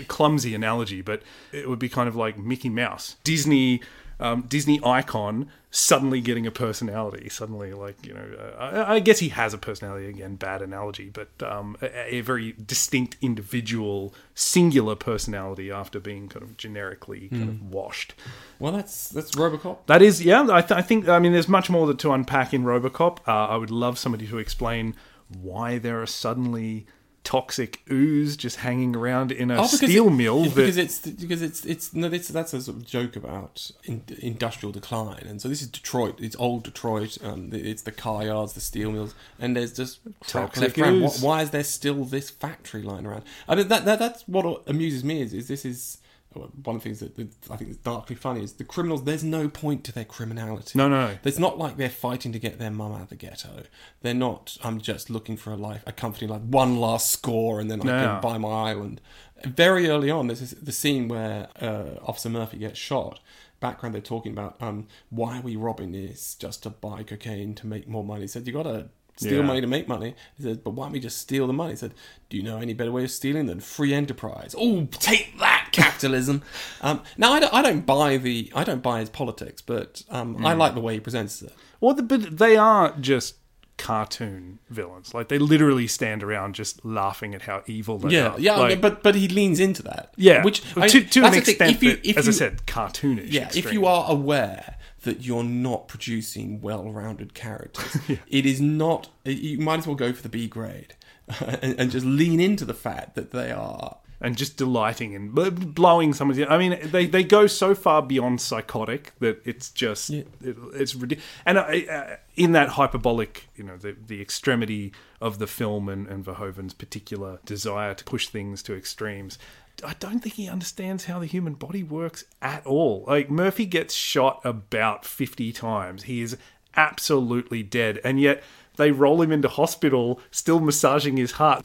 [0.00, 3.80] a clumsy analogy, but it would be kind of like Mickey Mouse, Disney,
[4.22, 7.28] um, Disney icon suddenly getting a personality.
[7.28, 10.06] Suddenly, like you know, uh, I, I guess he has a personality.
[10.06, 16.42] Again, bad analogy, but um, a, a very distinct individual, singular personality after being kind
[16.42, 18.14] of generically kind of washed.
[18.58, 19.78] Well, that's that's RoboCop.
[19.86, 20.46] That is, yeah.
[20.50, 21.08] I, th- I think.
[21.08, 23.18] I mean, there's much more to unpack in RoboCop.
[23.26, 24.94] Uh, I would love somebody to explain
[25.28, 26.86] why there are suddenly
[27.24, 30.42] toxic ooze just hanging around in a Oh, steel it- mill.
[30.44, 34.02] that- because it's because it's it's no, that's that's a sort of joke about in,
[34.18, 36.20] industrial decline, and so this is Detroit.
[36.20, 37.18] It's old Detroit.
[37.22, 41.00] Um, it's the car yards, the steel mills, and there's just Toxic around.
[41.00, 41.22] Why, ooze.
[41.22, 43.22] why is there still this factory lying around?
[43.48, 45.98] I mean, that, that that's what amuses me is is this is.
[46.36, 47.18] One of the things that,
[47.50, 49.04] I think is darkly funny is the criminals.
[49.04, 50.78] There's no point to their criminality.
[50.78, 51.16] no, no.
[51.24, 53.64] It's not like they're fighting to get their mum out of the ghetto.
[54.02, 54.56] They're not.
[54.62, 57.84] I'm just looking for a life, a comforting like one last score, and then I
[57.84, 57.98] No.
[58.04, 59.00] can buy my island.
[59.44, 63.18] Very early on, this is the scene where uh, Officer Murphy gets shot.
[63.60, 67.66] Background, they're talking about um, why are we robbing this just to buy cocaine to
[67.66, 68.22] make more money.
[68.22, 69.42] He said you got to steal Yeah.
[69.42, 70.14] money to make money.
[70.36, 71.72] He said, but why don't we just steal the money?
[71.72, 71.94] He said,
[72.30, 74.54] do you know any better way of stealing than free enterprise?
[74.58, 76.42] Oh, take that, capitalism.
[76.80, 80.34] um, now I don't, I don't buy the I don't buy his politics, but um,
[80.36, 80.46] Hmm.
[80.46, 81.52] I like the way he presents it.
[81.80, 83.36] Well, the, but they are just
[83.78, 85.12] cartoon villains.
[85.12, 88.40] Like they literally stand around just laughing at how evil they Yeah, are.
[88.40, 90.14] yeah, Like, but but he leans into that.
[90.16, 91.70] yeah, which to, I- to an thing, extent.
[91.72, 93.32] If you, that, if as you, I said, cartoonish.
[93.32, 99.08] yeah, if you are aware that you're not producing well-rounded characters, it is not.
[99.24, 100.94] You might as well go for the B grade
[101.40, 103.98] and, and just lean into the fact that they are.
[104.20, 105.30] and just delighting in
[105.72, 106.40] blowing someone's.
[106.48, 110.22] I mean, they, they go so far beyond psychotic that it's just Yeah.
[110.40, 111.28] it, it's ridiculous.
[111.44, 116.06] And uh, uh, in that hyperbolic, you know, the the extremity of the film and,
[116.06, 119.38] and Verhoeven's particular desire to push things to extremes.
[119.84, 123.04] I don't think he understands how the human body works at all.
[123.06, 126.04] Like Murphy gets shot about fifty times.
[126.04, 126.36] He is
[126.76, 128.42] absolutely dead, and yet
[128.76, 131.64] they roll him into hospital, still massaging his heart.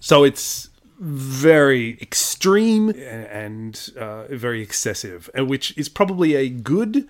[0.00, 7.08] So it's very extreme and uh, very excessive, which is probably a good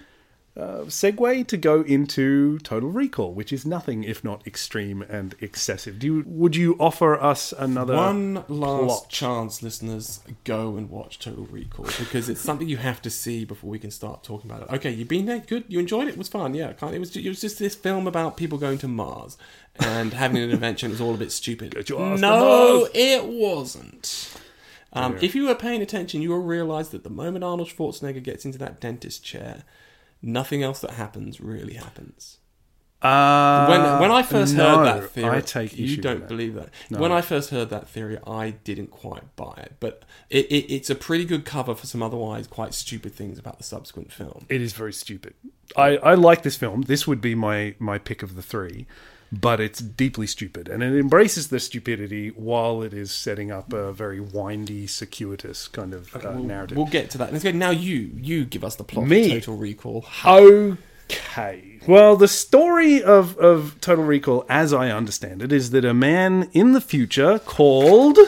[0.59, 5.99] uh, segue to go into Total Recall, which is nothing if not extreme and excessive.
[6.01, 9.09] Do you, would you offer us another One last plot?
[9.09, 13.71] chance, listeners, go and watch Total Recall because it's something you have to see before
[13.71, 14.75] we can start talking about it.
[14.75, 15.65] Okay, you've been there, good.
[15.69, 16.13] You enjoyed it.
[16.13, 16.55] It was fun.
[16.55, 17.17] Yeah, it was.
[17.17, 19.39] It was just this film about people going to Mars
[19.79, 20.87] and having an adventure.
[20.87, 21.75] It was all a bit stupid.
[21.89, 24.35] No, it wasn't.
[24.93, 25.19] Um, Yeah.
[25.23, 28.59] If you were paying attention, you will realise that the moment Arnold Schwarzenegger gets into
[28.59, 29.63] that dentist chair,
[30.23, 32.39] nothing else that happens really happens.
[33.01, 36.29] Uh, When when I first no, heard that theory, I take issue you don't that.
[36.29, 36.71] believe that.
[36.91, 36.99] No.
[36.99, 40.91] When I first heard that theory, I didn't quite buy it, but it, it, it's
[40.91, 44.47] a pretty good cover for some otherwise quite stupid things about the subsequent film.
[44.49, 45.35] It is very stupid.
[45.77, 46.83] I, I like this film.
[46.83, 48.89] This would be my, my pick of the three,
[49.31, 50.69] but it's deeply stupid.
[50.69, 55.93] And it embraces the stupidity while it is setting up a very windy, circuitous kind
[55.93, 56.77] of uh, we'll, narrative.
[56.77, 57.33] we'll get to that.
[57.33, 57.51] Let's go.
[57.53, 59.37] Now you you give us the plot Me?
[59.37, 60.07] of Total Recall.
[60.25, 61.81] Okay.
[61.87, 66.51] Well, the story of, of Total Recall, as I understand it, is that a man
[66.53, 68.19] in the future called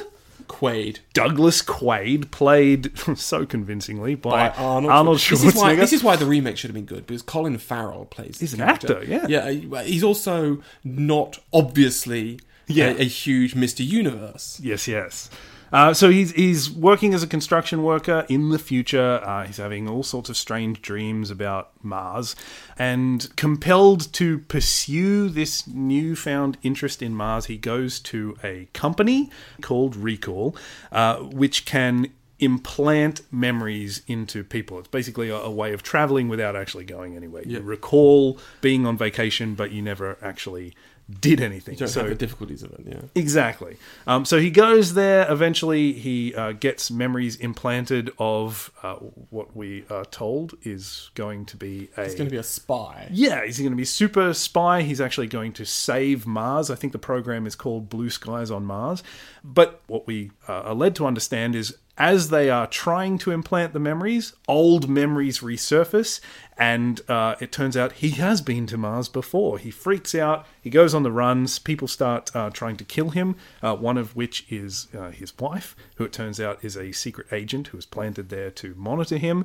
[0.51, 4.93] Quaid Douglas Quaid, played so convincingly by, by Arnold.
[4.93, 5.79] Arnold This is, why, Schwarzenegger.
[5.79, 8.41] this is why the remake should have been good because Colin Farrell plays.
[8.41, 9.27] He's an actor, yeah.
[9.29, 12.89] Yeah, he's also not obviously Yeah.
[12.91, 14.61] a, a huge Mister Universe.
[14.63, 15.31] Yes, yes.
[15.73, 19.21] Uh, so he's he's working as a construction worker in the future.
[19.23, 22.35] Uh, he's having all sorts of strange dreams about Mars,
[22.79, 29.31] and compelled to pursue this newfound interest in Mars, he goes to a company
[29.61, 30.57] called Recall,
[30.93, 34.79] uh, which can implant memories into people.
[34.79, 37.43] It's basically a, a way of traveling without actually going anywhere.
[37.45, 40.75] You recall being on vacation, but you never actually
[41.21, 41.75] did anything.
[41.75, 42.81] You don't so have the difficulties of it.
[42.87, 43.01] Yeah.
[43.15, 43.77] Exactly.
[44.07, 45.31] Um, so he goes there.
[45.31, 48.95] Eventually, he uh, gets memories implanted of uh,
[49.31, 52.05] what we are told is going to be a.
[52.05, 53.09] He's going to be a spy.
[53.13, 54.83] yeah, he's going to be super spy.
[54.83, 56.71] He's actually going to save Mars.
[56.71, 59.03] I think the program is called Blue Skies on Mars.
[59.43, 63.75] But what we uh, are led to understand is as they are trying to implant
[63.75, 66.19] the memories, old memories resurface,
[66.57, 69.59] and uh, it turns out he has been to Mars before.
[69.59, 70.47] He freaks out.
[70.63, 71.59] He goes on the runs.
[71.59, 73.37] People start uh, trying to kill him.
[73.63, 77.27] Uh, one of which is uh, his wife, who it turns out is a secret
[77.33, 79.45] agent who was planted there to monitor him.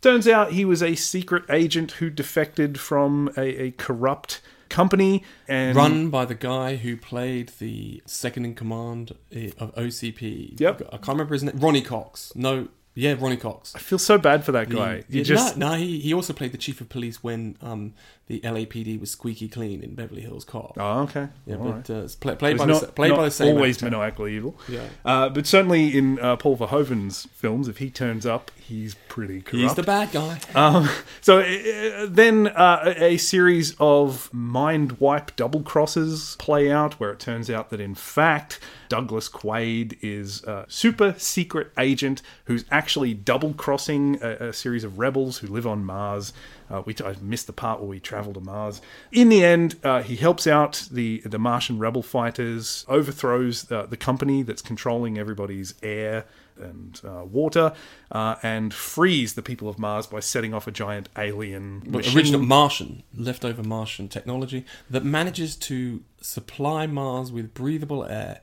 [0.00, 4.40] Turns out he was a secret agent who defected from a, a corrupt
[4.72, 9.12] company and Run by the guy who played the second in command
[9.58, 10.58] of OCP.
[10.58, 10.88] Yep.
[10.88, 11.58] I can't remember his name.
[11.58, 12.32] Ronny Cox.
[12.34, 13.74] No, yeah, Ronny Cox.
[13.74, 15.04] I feel so bad for that guy.
[15.08, 17.94] He- You just no, no, he, he also played the chief of police when um,
[18.26, 20.76] the LAPD was squeaky clean in Beverly Hills Cop.
[20.78, 21.28] oh okay.
[21.46, 21.90] yeah, All but right.
[22.04, 23.90] uh, play, played by not, the, played by the same always actor.
[23.96, 24.56] maniacally evil.
[24.68, 24.86] Yeah.
[25.04, 29.56] Uh, but certainly in uh, Paul Verhoeven's films, if he turns up, he's pretty corrupt.
[29.62, 30.38] He's the bad guy.
[30.54, 30.88] Um,
[31.20, 37.10] so uh, then uh, a a series of mind wipe double crosses play out where
[37.10, 42.81] it turns out that in fact Douglas Quaid is a super secret agent who's actually
[43.14, 46.32] double crossing a, a series of rebels who live on Mars.
[46.70, 48.80] Uh, we I missed the part where we travel to Mars.
[49.10, 53.96] In the end, uh, he helps out the the Martian rebel fighters, overthrows the, the
[53.96, 56.24] company that's controlling everybody's air
[56.60, 57.72] and uh, water,
[58.10, 62.16] uh, and frees the people of Mars by setting off a giant alien machine.
[62.16, 68.40] original Martian, leftover Martian technology that manages to supply Mars with breathable air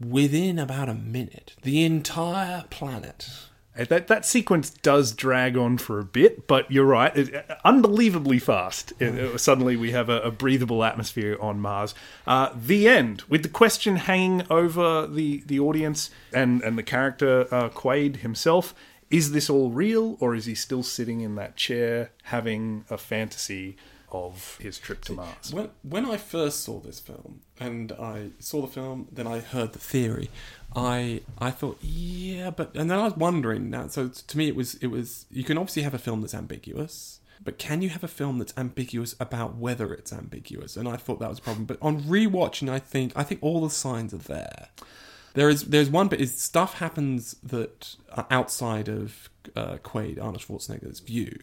[0.00, 1.54] within about a minute.
[1.62, 3.47] The entire planet.
[3.84, 8.92] That that sequence does drag on for a bit, but you're right, it, unbelievably fast.
[8.98, 11.94] It- it- suddenly, we have a, a breathable atmosphere on Mars.
[12.26, 17.46] Uh, the end, with the question hanging over the the audience and and the character
[17.54, 18.74] uh, Quaid himself:
[19.10, 23.76] Is this all real, or is he still sitting in that chair having a fantasy
[24.10, 25.52] of his trip to Mars.
[25.52, 29.74] When when I first saw this film and I saw the film, then I heard
[29.74, 30.30] the theory.
[30.78, 33.88] I I thought, yeah, but and then I was wondering now.
[33.88, 37.20] So to me, it was it was you can obviously have a film that's ambiguous,
[37.42, 40.76] but can you have a film that's ambiguous about whether it's ambiguous?
[40.76, 41.64] And I thought that was a problem.
[41.64, 44.68] But on rewatching, I think I think all the signs are there.
[45.34, 47.96] There is there's one bit is stuff happens that
[48.30, 51.38] outside of uh, Quaid Arnold Schwarzenegger's view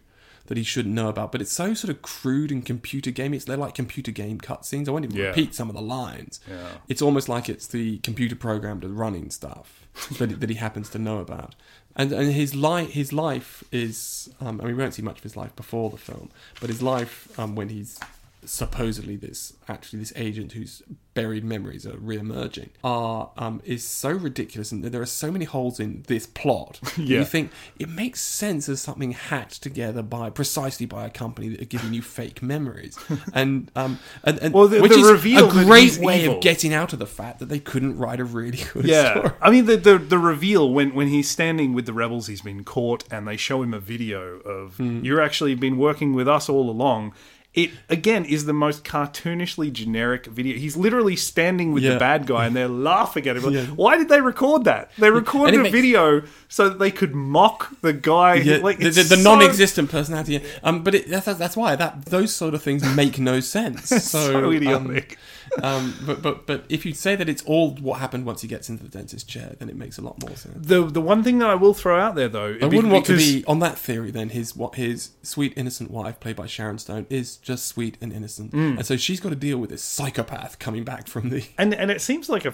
[0.47, 3.33] that he shouldn't know about, but it's so sort of crude and computer game.
[3.33, 4.87] It's they're like computer game cutscenes.
[4.87, 5.27] I won't even Yeah.
[5.27, 6.39] repeat some of the lines.
[6.49, 6.67] Yeah.
[6.87, 9.87] It's almost like it's the computer programmed running stuff
[10.19, 11.55] that, that he happens to know about.
[11.95, 15.23] And and his life his life is um, I mean we won't see much of
[15.23, 16.29] his life before the film,
[16.59, 17.99] but his life um, when he's
[18.45, 20.81] supposedly this actually this agent whose
[21.13, 25.79] buried memories are re-emerging are um, is so ridiculous and there are so many holes
[25.79, 27.19] in this plot Yeah.
[27.19, 31.61] you think it makes sense as something hacked together by precisely by a company that
[31.61, 32.97] are giving you fake memories
[33.33, 35.09] and um and, and Well, the- which the is
[35.41, 36.35] a great way evil.
[36.35, 39.31] of getting out of the fact that they couldn't write a really good Yeah, story
[39.41, 42.63] I mean the, the the reveal when when he's standing with the rebels, he's been
[42.63, 45.03] caught, and they show him a video of Hmm.
[45.05, 47.13] you're actually been working with us all along.
[47.55, 50.57] It again is the most cartoonishly generic video.
[50.57, 53.49] He's literally standing with the bad guy, and they're laughing at him.
[53.53, 53.65] Yeah.
[53.67, 54.91] Why did they record that?
[54.97, 58.35] They recorded a makes- video so that they could mock the guy.
[58.35, 60.43] Yeah, like the, the, the so- non-existent personality.
[60.63, 63.89] Um, but it, that's that's why that those sort of things make no sense.
[64.05, 65.13] So, so um, idiotic.
[65.13, 65.17] Um,
[65.61, 68.83] but but but if you say that it's all what happened once he gets into
[68.83, 70.55] the dentist chair, then it makes a lot more sense.
[70.67, 73.17] The the one thing that I will throw out there though, I wouldn't want to
[73.17, 74.11] be on that theory.
[74.11, 78.11] Then his what his sweet innocent wife, played by Sharon Stone, is just sweet and
[78.13, 78.77] innocent, Mm.
[78.77, 81.45] and so she's got to deal with this psychopath coming back from the.
[81.57, 82.53] And and it seems like a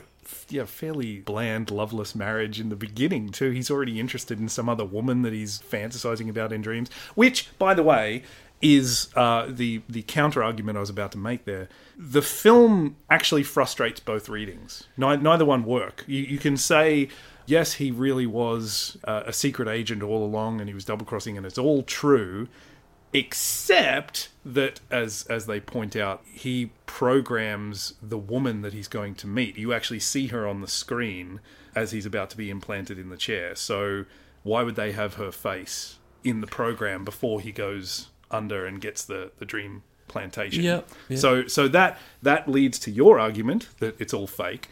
[0.50, 3.52] yeah fairly bland, loveless marriage in the beginning too.
[3.52, 6.90] He's already interested in some other woman that he's fantasizing about in dreams.
[7.16, 8.24] Which, by the way,
[8.62, 11.69] is uh, the the counter argument I was about to make there.
[11.97, 14.84] The film actually frustrates both readings.
[14.97, 16.04] Neither, neither one work.
[16.08, 17.10] You, you can say.
[17.47, 21.38] Yes, he really was uh, a secret agent all along, and he was double crossing,
[21.38, 22.47] and it's all true
[23.13, 29.28] except that as as they point out he programs the woman that he's going to
[29.28, 31.39] meet you actually see her on the screen
[31.76, 34.06] as he's about to be implanted in the chair so
[34.43, 39.04] why would they have her face in the program before he goes under and gets
[39.06, 41.17] the the dream plantation Yeah, yeah.
[41.17, 44.67] so so that that leads to your argument that it's all fake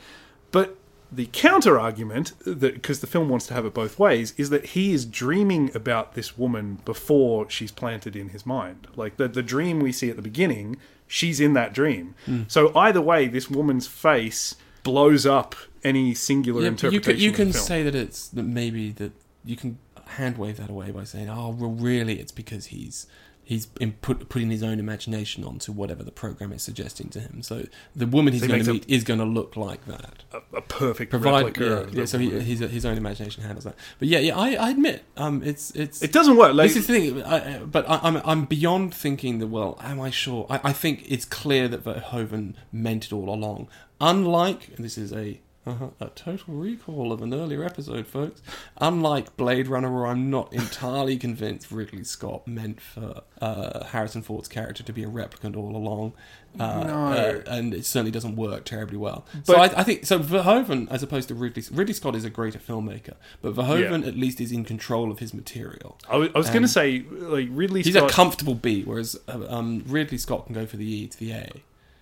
[0.51, 0.75] but
[1.11, 4.63] the counter argument, that because the film wants to have it both ways, is that
[4.67, 8.87] he is dreaming about this woman before she's planted in his mind.
[8.95, 12.13] Like the the dream we see at the beginning, she's in that dream.
[12.27, 12.43] Hmm.
[12.47, 17.15] So either way, this woman's face blows up any singular Yeah, you interpretation.
[17.15, 20.91] can, you can say that it's that maybe that you can hand wave that away
[20.91, 23.07] by saying, "Oh, well, really, it's because he's
[23.49, 27.41] he's in put, putting his own imagination onto whatever the program is suggesting to him."
[27.41, 30.23] So the woman he's He going to a- meet is going to look like that.
[30.31, 31.89] a, a perfect Provide, replica.
[31.91, 33.75] yeah, yeah, so he, his his own imagination handles that.
[33.99, 36.53] But yeah, yeah, I, I admit, um, it's it's it doesn't work.
[36.53, 39.47] Like, this is the thing, I, but I, I'm I'm beyond thinking that.
[39.47, 40.45] Well, am I sure?
[40.49, 43.67] I, I think it's clear that Verhoeven meant it all along.
[44.01, 48.41] Unlike, and this is a uh a total recall of an earlier episode, folks.
[48.77, 54.47] Unlike Blade Runner, where I'm not entirely convinced Ridley Scott meant for uh, Harrison Ford's
[54.47, 56.13] character to be a replicant all along.
[56.59, 56.93] Uh, No.
[57.07, 59.25] uh, and it certainly doesn't work terribly well.
[59.43, 60.17] so I, I think so.
[60.19, 64.07] Verhoeven, as opposed to Ridley, Ridley Scott is a greater filmmaker, but Verhoeven Yeah.
[64.07, 65.99] at least is in control of his material.
[66.09, 68.09] I was, was going to say, like Ridley He's Scott.
[68.09, 71.31] a comfortable B, whereas uh, um, Ridley Scott can go for the E to the
[71.33, 71.51] A.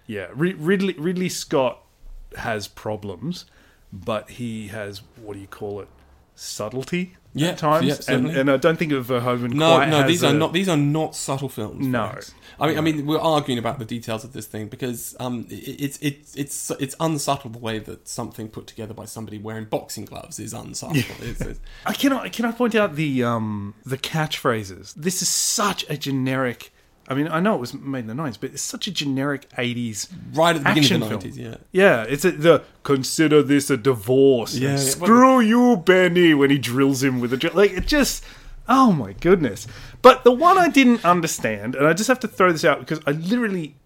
[0.06, 1.80] Yeah, Rid- Ridley Ridley Scott
[2.36, 3.46] has problems,
[3.94, 5.88] but he has what do you call it?
[6.40, 9.54] Subtlety Yeah, at times, yeah, and and I don't think of Verhoeven.
[9.54, 11.88] No, quite no, has these are not these are not subtle films.
[11.88, 12.10] No.
[12.10, 12.32] folks.
[12.60, 15.56] I mean, I mean, we're arguing about the details of this thing because um, it,
[15.82, 20.06] it's it's it's it's unsubtle the way that something put together by somebody wearing boxing
[20.06, 20.98] gloves is unsubtle.
[20.98, 22.32] It's- it's- I cannot.
[22.34, 24.94] Can I point out the um the catchphrases?
[24.94, 26.72] This is such a generic.
[27.08, 29.48] I mean, I know it was made in the nineties, but it's such a generic
[29.58, 30.10] eighties.
[30.34, 31.56] right at the beginning of the nineties, yeah.
[31.72, 34.56] Yeah, it's a, the consider this a divorce.
[34.56, 37.54] Yeah, yeah, screw you, Benny, when he drills him with a drill.
[37.54, 38.24] Like it just.
[38.70, 39.66] Oh my goodness!
[40.02, 43.00] But the one I didn't understand, and I just have to throw this out because
[43.08, 43.78] I literally,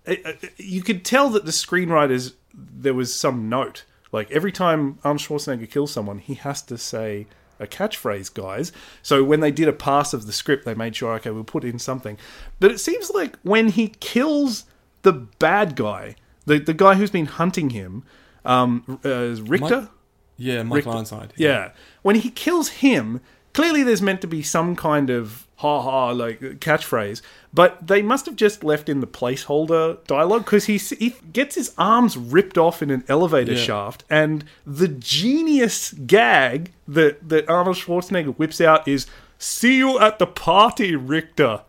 [0.58, 3.86] you could tell that the screenwriters there was some note.
[4.12, 7.28] Like every time Arnold Schwarzenegger kills someone, he has to say
[7.62, 8.72] a catchphrase, guys.
[9.01, 11.64] So when they did a pass of the script, they made sure, okay, we'll put
[11.64, 12.18] in something.
[12.59, 14.66] But it seems like when he kills
[15.03, 18.03] the bad guy, the the guy who's been hunting him,
[18.45, 19.89] um, uh, Richter.
[20.38, 21.34] Yeah, Michael Richter- Ironside.
[21.38, 21.72] Yeah.
[22.01, 23.22] When he kills him,
[23.54, 27.22] clearly there's meant to be some kind of ha ha like catchphrase,
[27.54, 31.74] but they must have just left in the placeholder dialogue because he he gets his
[31.78, 33.64] arms ripped off in an elevator Yeah.
[33.64, 39.06] shaft, and the genius gag that that Arnold Schwarzenegger whips out is
[39.38, 41.62] "See you at the party, Richter."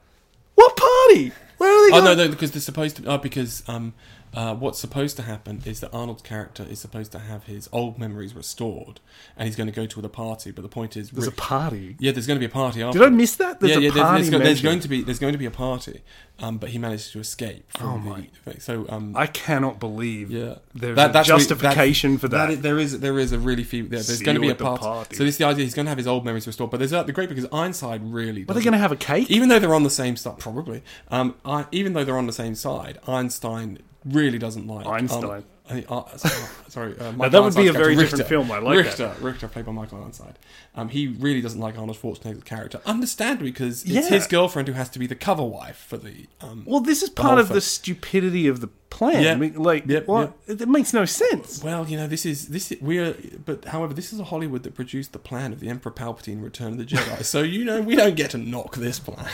[0.55, 1.33] What party?
[1.59, 2.17] Where are they Oh going?
[2.17, 3.05] no, no, because they're supposed to.
[3.07, 3.93] Oh, because um,
[4.35, 7.99] uh, what's supposed to happen is that Arnold's character is supposed to have his old
[7.99, 9.01] memories restored,
[9.37, 10.51] and he's going to go to the party.
[10.51, 11.97] But the point is, There's a party.
[11.99, 12.83] yeah, there's going to be a party.
[12.83, 12.99] After.
[12.99, 13.61] Did I miss that?
[13.61, 13.91] There's yeah, a yeah.
[14.17, 16.01] There's, there's, there's going to be there's going to be a party,
[16.39, 17.71] um, but he managed to escape.
[17.77, 18.61] From Oh my- thing.
[18.61, 22.51] So um, I cannot believe yeah, there's That- a that's justification for that.
[22.51, 23.83] is- there is there is a really few.
[23.83, 24.83] There, there's See going to be a party.
[24.83, 25.17] party.
[25.17, 25.65] So this is the idea.
[25.65, 26.71] He's going to have his old memories restored.
[26.71, 28.31] But there's uh, the great because Ironside really.
[28.43, 29.31] Are they doesn't- going to have a cake?
[29.31, 30.83] even though they're on the same side, probably.
[31.11, 35.25] Um, I, even though they're on the same side, Einstein really doesn't like Einstein.
[35.25, 36.03] Arnold- I think, uh,
[36.69, 38.51] sorry, uh, Michael that would be a very character, different film.
[38.51, 39.21] I like Richter, that.
[39.21, 40.37] Richter, played by Michael Ironside.
[40.75, 44.09] Um, he really doesn't like Arnold Schwarzenegger's character, understandably, because it's Yeah.
[44.09, 46.27] his girlfriend who has to be the cover wife for the.
[46.41, 49.23] Um, Well, this is part of the stupidity of the plan.
[49.25, 49.33] Yeah.
[49.33, 50.33] I mean, like, Yep, what?
[50.47, 51.63] It makes no sense.
[51.65, 52.71] well, you know, this is this.
[52.73, 53.15] Is, we're,
[53.45, 56.73] but however, this is a Hollywood that produced the plan of the Emperor Palpatine: Return
[56.75, 57.25] of the Jedi.
[57.25, 59.29] so you know, we don't get to knock this plan.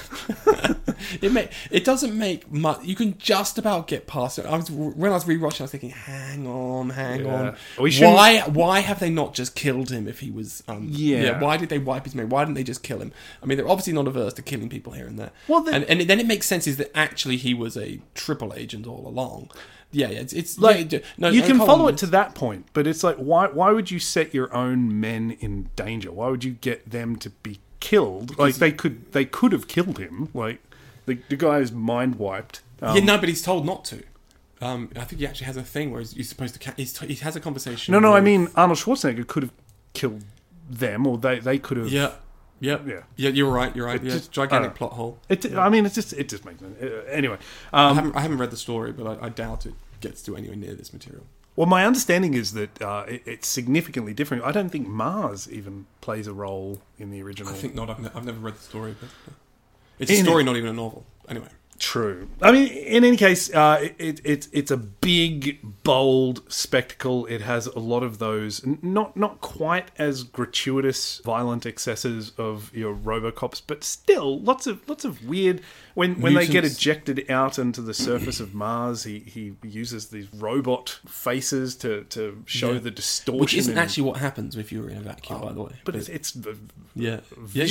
[1.21, 2.85] it may, it doesn't make much.
[2.85, 4.47] You can just about get past it.
[4.47, 7.35] I was when I was rewatching, I was thinking, hang on, hang Yeah.
[7.35, 7.57] on.
[7.81, 10.63] We why why have they not just killed him if he was?
[10.69, 11.41] Um, Yeah.
[11.41, 12.31] Why did they wipe his memory?
[12.31, 13.13] Why didn't they just kill him?
[13.43, 15.31] I mean, they're obviously not averse to killing people here and there.
[15.47, 18.53] Well, the- and and then it makes sense is that actually he was a triple
[18.55, 19.48] agent all along.
[19.91, 23.03] Yeah, it's, it's Like, yeah, no, you can follow it to that point, but it's
[23.03, 23.47] like, why?
[23.49, 26.13] Why would you set your own men in danger?
[26.13, 28.39] Why would you get them to be killed?
[28.39, 30.29] like they could, they could have killed him.
[30.35, 30.61] Like
[31.07, 32.61] the the guy is mind wiped.
[32.83, 34.03] Um, yeah, no, but he's told not to.
[34.61, 36.61] Um, I think he actually has a thing where he's, he's supposed to.
[36.61, 37.93] Ca- he's t- he has a conversation.
[37.93, 38.13] no, no.
[38.13, 39.53] I mean, Arnold Schwarzenegger could have
[39.95, 40.25] killed
[40.69, 41.89] them, or they they could have.
[41.89, 42.13] yeah,
[42.61, 43.03] yeah, Yeah.
[43.17, 43.31] yeah.
[43.31, 43.75] You're right.
[43.77, 43.97] You're right.
[44.01, 45.19] It Yeah, just- gigantic uh, plot hole.
[45.29, 46.81] It, I mean, it's just it just makes sense.
[46.83, 47.39] Uh, Anyway,
[47.73, 50.37] I um, haven't I haven't read the story, but I, I doubt it gets to
[50.37, 51.25] anywhere near this material.
[51.57, 54.45] well, my understanding is that uh, it, it's significantly different.
[54.45, 57.53] I don't think Mars even plays a role in the original.
[57.53, 57.91] I think not.
[57.91, 59.09] I've, ne- I've never read the story, but
[59.99, 61.05] it's In a story, it- not even a novel.
[61.29, 61.49] Anyway,
[61.79, 62.29] True.
[62.43, 67.25] I mean, in any case, uh, it, it, it's it's a big, bold spectacle.
[67.27, 72.95] It has a lot of those, not not quite as gratuitous, violent excesses of your
[72.95, 75.61] RoboCops, but still lots of lots of weird.
[75.95, 80.27] When when they get ejected out into the surface of Mars, he, he uses these
[80.35, 82.79] robot faces to, to show Yeah.
[82.81, 83.41] the distortion.
[83.41, 85.73] which isn't actually what happens if you're in a vacuum, by the way.
[85.85, 86.53] but it's, it's v-
[86.95, 87.21] yeah,
[87.53, 87.65] yeah,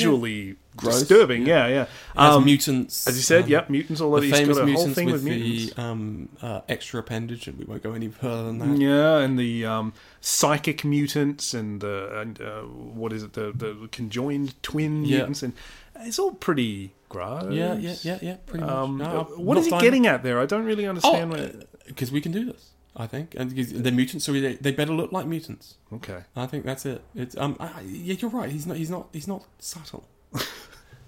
[0.78, 1.46] visually Gross, disturbing.
[1.46, 1.82] Yeah, yeah.
[1.84, 4.22] It has Um, mutants, as you said, um, yep, mutants all over.
[4.22, 5.74] the He's famous got a whole mutants thing with, with, mutants.
[5.74, 8.80] the um, uh, extra appendage, and we won't go any further than that.
[8.80, 13.34] Yeah, and the um, psychic mutants and the and uh, what is it?
[13.34, 15.18] The the conjoined twin Yeah.
[15.18, 15.54] mutants, and
[16.02, 17.52] it's all pretty gross.
[17.54, 18.36] Yeah, yeah, yeah, yeah.
[18.46, 18.74] Pretty much.
[18.74, 19.82] Um, No, uh, I'm what not is he fine.
[19.82, 20.40] getting at there?
[20.40, 21.34] I don't really understand.
[21.34, 24.56] Oh, what- because we can do this, I think, and because they're mutants, so they,
[24.56, 25.76] they better look like mutants.
[25.94, 27.02] okay, I think that's it.
[27.16, 28.50] It's um, I, I- yeah, you're right.
[28.52, 30.06] He's not, he's not, he's not subtle.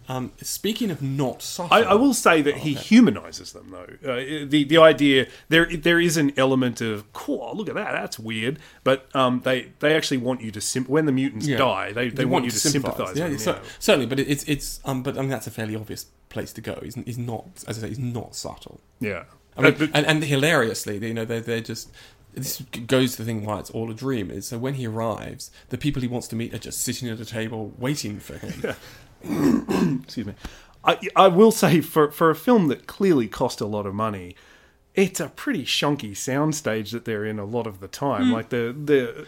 [0.09, 2.81] um, speaking of not subtle, I, I will say that he okay.
[2.83, 4.11] humanizes them, though.
[4.11, 7.53] Uh, the the idea there there is an element of cool.
[7.55, 8.57] Look at that, that's weird.
[8.83, 11.57] But um, they they actually want you to when the mutants Yeah.
[11.57, 13.15] die, they, they You want, you to sympathize.
[13.17, 13.69] Yeah, with them, so- yeah.
[13.77, 16.79] certainly, but it's it's um, but I mean that's a fairly obvious place to go.
[16.83, 18.81] He's, he's not, as I say, he's not subtle.
[18.99, 19.23] yeah.
[19.57, 21.91] I mean, Uh, but- and, and hilariously, you know, they're, they're just.
[22.33, 25.49] This goes to the thing why it's all a dream is so when he arrives,
[25.69, 28.75] the people he wants to meet are just sitting at a table waiting for him.
[30.03, 30.33] excuse me.
[30.83, 34.35] I, I will say for for a film that clearly cost a lot of money,
[34.95, 38.31] it's a pretty shonky soundstage that they're in a lot of the time.
[38.31, 39.27] Like the the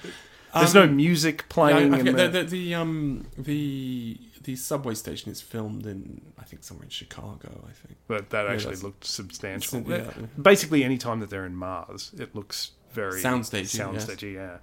[0.54, 1.42] there's no music.
[1.42, 1.94] Yeah, playing.
[1.94, 6.64] In forget- the, the, the, um the the subway station is filmed in I think
[6.64, 7.64] somewhere in Chicago.
[7.68, 7.98] I think.
[8.08, 9.82] but that yeah, actually looked substantial.
[9.82, 10.10] Yeah.
[10.42, 14.24] Basically, any time that they're in Mars, it looks very Soundstagey, yes.
[14.24, 14.58] Yeah.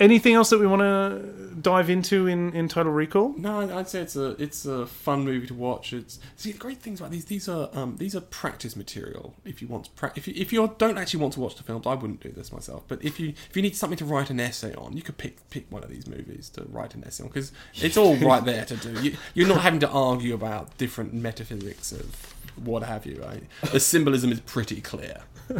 [0.00, 3.34] Anything else that we want to dive into in, in Total Recall?
[3.36, 5.92] No, I'd- say it's a it's a fun movie to watch.
[5.92, 7.24] It's see the great things about these.
[7.24, 9.34] These are um, these are practice material.
[9.44, 11.62] If you want to pra- if you if you don't actually want to watch the
[11.64, 12.84] films, I wouldn't do this myself.
[12.86, 15.48] But if you if you need something to write an essay on, you could pick
[15.50, 18.64] pick one of these movies to write an essay on because it's all right there
[18.66, 19.02] to do.
[19.02, 23.20] You, you're not having to argue about different metaphysics of what have you.
[23.20, 23.42] Right?
[23.72, 25.22] The symbolism is pretty clear.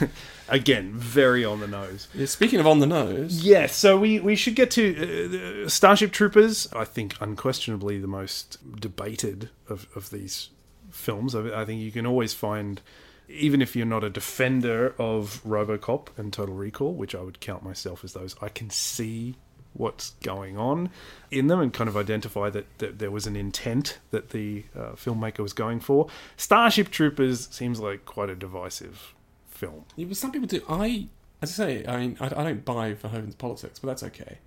[0.48, 2.08] Again, very on the nose.
[2.12, 6.10] Yeah, speaking of on the nose, Yes, so we, we should get to uh, Starship
[6.10, 6.68] Troopers.
[6.72, 10.50] I think unquestionably the most debated of, of these
[10.90, 11.36] films.
[11.36, 12.80] I, I think you can always find,
[13.28, 17.62] even if you're not a defender of RoboCop and Total Recall, which I would count
[17.62, 19.36] myself as those, I can see
[19.72, 20.90] what's going on
[21.30, 24.92] in them and kind of identify that, that there was an intent that the uh,
[24.92, 26.08] filmmaker was going for.
[26.36, 29.14] Starship Troopers seems like quite a divisive
[29.60, 29.84] film.
[29.94, 30.62] Yeah, some people do.
[30.68, 31.08] I,
[31.42, 34.38] as I say, I mean, I, I don't buy Verhoeven's politics, but that's okay.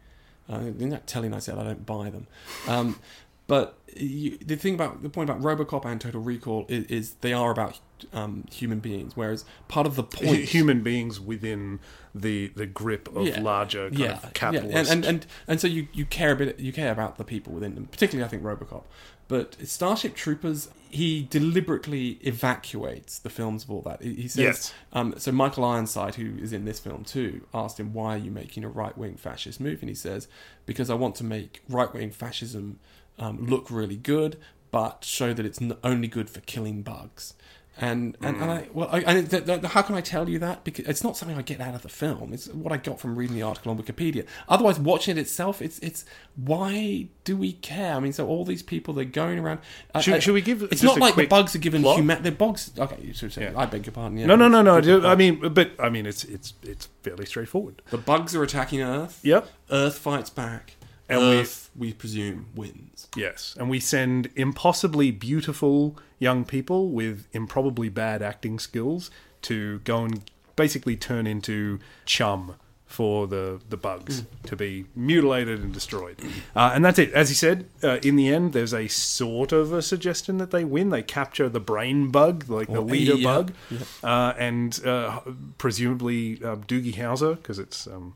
[0.51, 2.27] Uh, in that telling I said I don't buy them.
[2.67, 2.99] Um,
[3.47, 7.33] but you, the thing about the point about RoboCop and Total Recall is, is they
[7.33, 7.79] are about
[8.11, 11.79] um, human beings, whereas part of the point Human beings within
[12.15, 13.41] the the grip of Yeah.
[13.41, 14.73] larger kind yeah, of capitalist.
[14.73, 14.79] yeah.
[14.79, 17.53] And, and and and so you you care a bit you care about the people
[17.53, 18.83] within them, particularly I think RoboCop.
[19.29, 24.01] But Starship Troopers, he deliberately evacuates the films of all that.
[24.03, 24.73] He, says, Yes.
[24.91, 28.31] um, so Michael Ironside, who is in this film too, asked him, "Why are you
[28.31, 30.27] making a right wing fascist movie?" And he says,
[30.65, 32.79] "Because I want to make right wing fascism
[33.19, 34.37] um, look really good,
[34.71, 37.33] but show that it's only good for killing bugs."
[37.75, 38.73] And and, and I mm.
[38.73, 40.63] well, I, and th- th- how can I tell you that?
[40.63, 42.31] Because it's not something I get out of the film.
[42.31, 44.27] It's what I got from reading the article on Wikipedia.
[44.47, 46.05] Otherwise, watching it itself, it's it's
[46.35, 47.95] why do we care?
[47.95, 49.61] I mean, so all these people they're going around.
[49.95, 52.21] I- Should- I- uh, should we give It's not like the bugs are given human.
[52.21, 52.69] The bugs.
[52.77, 53.45] Okay, you should say.
[53.45, 53.59] Yeah.
[53.59, 54.19] I beg your pardon.
[54.19, 54.77] Yeah, no, no, no, no.
[54.77, 57.81] I, do- I mean, but I mean, it's it's it's fairly straightforward.
[57.89, 59.19] the bugs are attacking Earth.
[59.23, 59.49] Yep.
[59.71, 60.75] Earth fights back.
[61.09, 63.07] And we- Earth, we presume, wins.
[63.15, 69.11] Yes, and we send impossibly beautiful young people with improbably bad acting skills
[69.43, 70.21] to go and
[70.55, 76.15] basically turn into chum for the the bugs to be mutilated and destroyed.
[76.55, 77.11] Uh, and that's it.
[77.11, 80.63] As he said, uh, in the end, there's a sort of a suggestion that they
[80.63, 80.89] win.
[80.89, 83.79] They capture the brain bug, like the Or- leader yeah, bug, yeah.
[84.03, 85.21] uh, and uh,
[85.57, 87.87] presumably uh, Doogie Howser, because it's.
[87.87, 88.13] Um,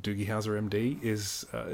[0.00, 1.64] Doogie Howser, MD, is uh,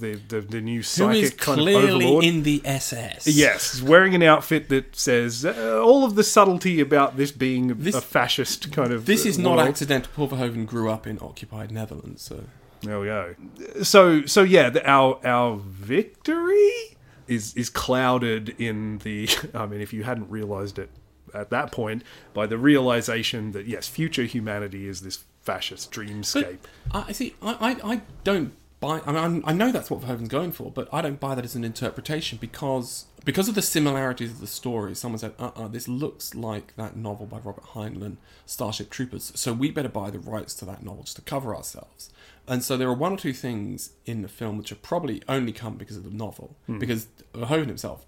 [0.00, 2.24] the, the the new psychic kind of clearly overlord.
[2.24, 3.26] in the SS?
[3.26, 7.94] Yes, wearing an outfit that says uh, all of the subtlety about this being This-
[7.94, 9.06] a fascist kind of.
[9.06, 10.10] This uh, is not accidental.
[10.14, 12.44] Paul Verhoeven grew up in occupied Netherlands, so
[12.82, 13.34] There we go.
[13.82, 16.96] So, so yeah, the, our our victory
[17.28, 19.28] is is clouded in the.
[19.54, 20.90] I mean, if you hadn't realised it
[21.32, 22.02] at that point,
[22.34, 26.58] by the realization that yes, future humanity is this fascist dreamscape.
[26.92, 27.34] I I see.
[27.42, 29.00] I, I, I don't buy.
[29.06, 31.54] I mean, I'm- know that's what Verhoeven's going for, but I don't buy that as
[31.54, 34.94] an interpretation because because of the similarities of the story.
[34.94, 38.16] Someone said, "Uh, uh this looks like that novel by Robert Heinlein,
[38.46, 42.10] Starship Troopers." So we better buy the rights to that novel just to cover ourselves.
[42.48, 45.52] And so there are one or two things in the film which have probably only
[45.52, 48.04] come because of the novel, because Verhoeven himself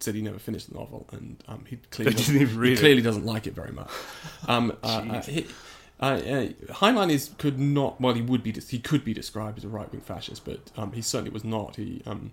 [0.00, 3.24] said he never finished the novel, and um, he clearly doesn't, even he clearly doesn't
[3.24, 3.90] like it very much.
[4.48, 5.46] Um, uh, uh, he,
[6.00, 8.00] uh, Heinlein is could not.
[8.00, 8.52] Well, he would be.
[8.52, 11.76] He could be described as a right wing fascist, but um, he certainly was not.
[11.76, 12.32] He um,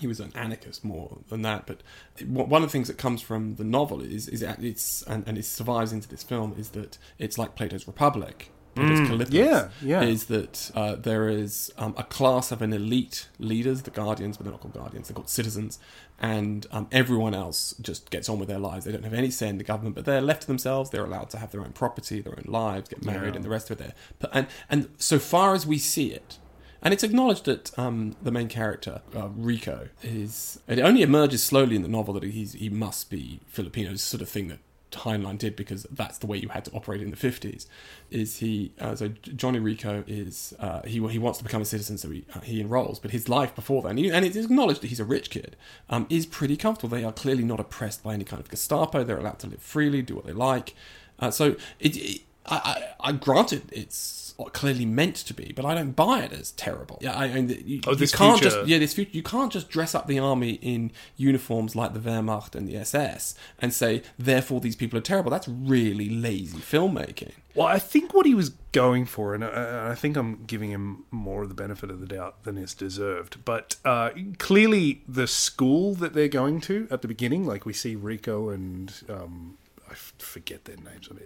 [0.00, 1.66] he was an anarchist more than that.
[1.66, 1.82] But
[2.26, 5.44] one of the things that comes from the novel is is it's and, and it
[5.44, 8.50] survives into this film is that it's like Plato's Republic.
[8.76, 10.02] Kallipolis, yeah, yeah.
[10.02, 14.44] Is that uh, there is um, a class of an elite leaders, the guardians, but
[14.44, 15.78] they're not called guardians; they're called citizens,
[16.18, 18.84] and um, everyone else just gets on with their lives.
[18.84, 20.90] They don't have any say in the government, but they're left to themselves.
[20.90, 23.36] They're allowed to have their own property, their own lives, get married, Yeah.
[23.36, 23.94] and the rest of it.
[24.18, 26.38] There, and and so far as we see it,
[26.82, 30.60] and it's acknowledged that um, the main character, uh, Rico, is.
[30.68, 34.28] It only emerges slowly in the novel that he's he must be Filipino, sort of
[34.28, 34.58] thing that
[34.92, 37.66] Heinlein did because that's the way you had to operate in the 50s.
[38.10, 38.72] Is he.
[38.80, 40.54] Uh, so Johnny Rico is.
[40.58, 43.28] Uh, he, he wants to become a citizen, so he, uh, he enrolls, but his
[43.28, 45.56] life before then, and it's acknowledged that he's a rich kid,
[45.90, 46.96] um, is pretty comfortable.
[46.96, 49.04] They are clearly not oppressed by any kind of Gestapo.
[49.04, 50.74] They're allowed to live freely, do what they like.
[51.18, 52.56] Uh, so it, it I,
[53.00, 56.98] I, I granted it's clearly meant to be, but I don't buy it as terrible.
[57.00, 59.10] Yeah, I, mean, you, Oh, you this can't future- just yeah this future.
[59.12, 63.34] You can't just dress up the army in uniforms like the Wehrmacht and the SS
[63.58, 65.30] and say therefore these people are terrible.
[65.30, 67.32] That's really lazy filmmaking.
[67.54, 71.04] Well, I think what he was going for, and I, I think I'm giving him
[71.10, 75.94] more of the benefit of the doubt than is deserved, but uh, clearly the school
[75.94, 79.56] that they're going to at the beginning, like we see Rico and um,
[79.88, 81.08] I f- forget their names.
[81.10, 81.24] I mean,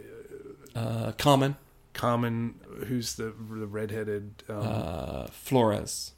[0.77, 1.57] uh, Uh, Carmen,
[2.01, 2.55] Carmen,
[2.87, 6.13] who's the the redheaded um, uh, Flores,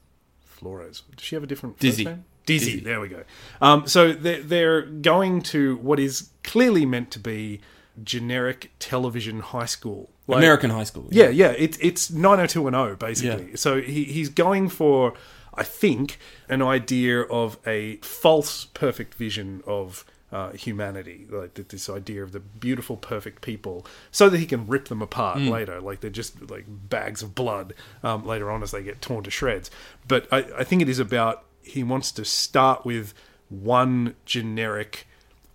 [0.44, 1.02] Flores.
[1.16, 2.04] Does she have a different first Dizzy.
[2.04, 2.24] name?
[2.46, 2.66] Dizzy.
[2.72, 2.80] Dizzy.
[2.84, 3.24] There we go.
[3.60, 7.60] Um, so they're, they're going to what is clearly meant to be
[8.04, 10.08] generic television high school.
[10.28, 11.08] Like- American high school.
[11.10, 11.52] Yeah, yeah.
[11.58, 13.50] It's it's 90210 basically.
[13.50, 13.56] Yeah.
[13.56, 15.14] So he, he's going for,
[15.52, 16.18] I think,
[16.48, 22.40] an idea of a false perfect vision of uh, humanity, like this idea of the
[22.40, 25.48] beautiful perfect people, so that he can rip them apart Hmm.
[25.48, 25.80] later.
[25.80, 29.30] Like they're just like bags of blood um, later on as they get torn to
[29.30, 29.70] shreds.
[30.08, 33.14] But I, I think it is about he wants to start with
[33.50, 35.06] one generic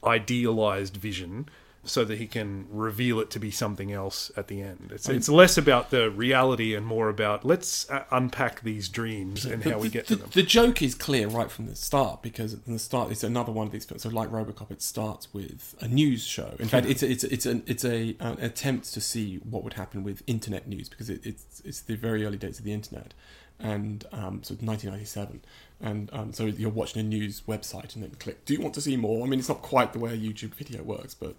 [0.03, 1.49] idealized vision
[1.87, 4.91] so that he can reveal it to be something else at the end.
[4.93, 8.89] It's, I mean- it's less about the reality and more about let's uh, unpack these
[8.89, 10.29] dreams and The- how we the, get to the, them.
[10.33, 13.65] The joke is clear right from the start because in the start it's another one
[13.67, 14.03] of these films.
[14.03, 16.53] So like RoboCop, it starts with a news show.
[16.59, 19.63] In fact, it's a, it's a, it's an it's a an attempt to see what
[19.63, 22.73] would happen with internet news because it, it's it's the very early days of the
[22.73, 23.13] internet,
[23.59, 25.41] and um, so it's 1997.
[25.79, 28.45] And um, so you're watching a news website and then click.
[28.45, 29.23] Do you want to see more?
[29.25, 31.35] I mean, it's not quite the way a YouTube video works, but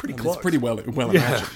[0.00, 0.34] pretty close.
[0.36, 1.28] It's pretty well well Yeah.
[1.28, 1.50] imagined.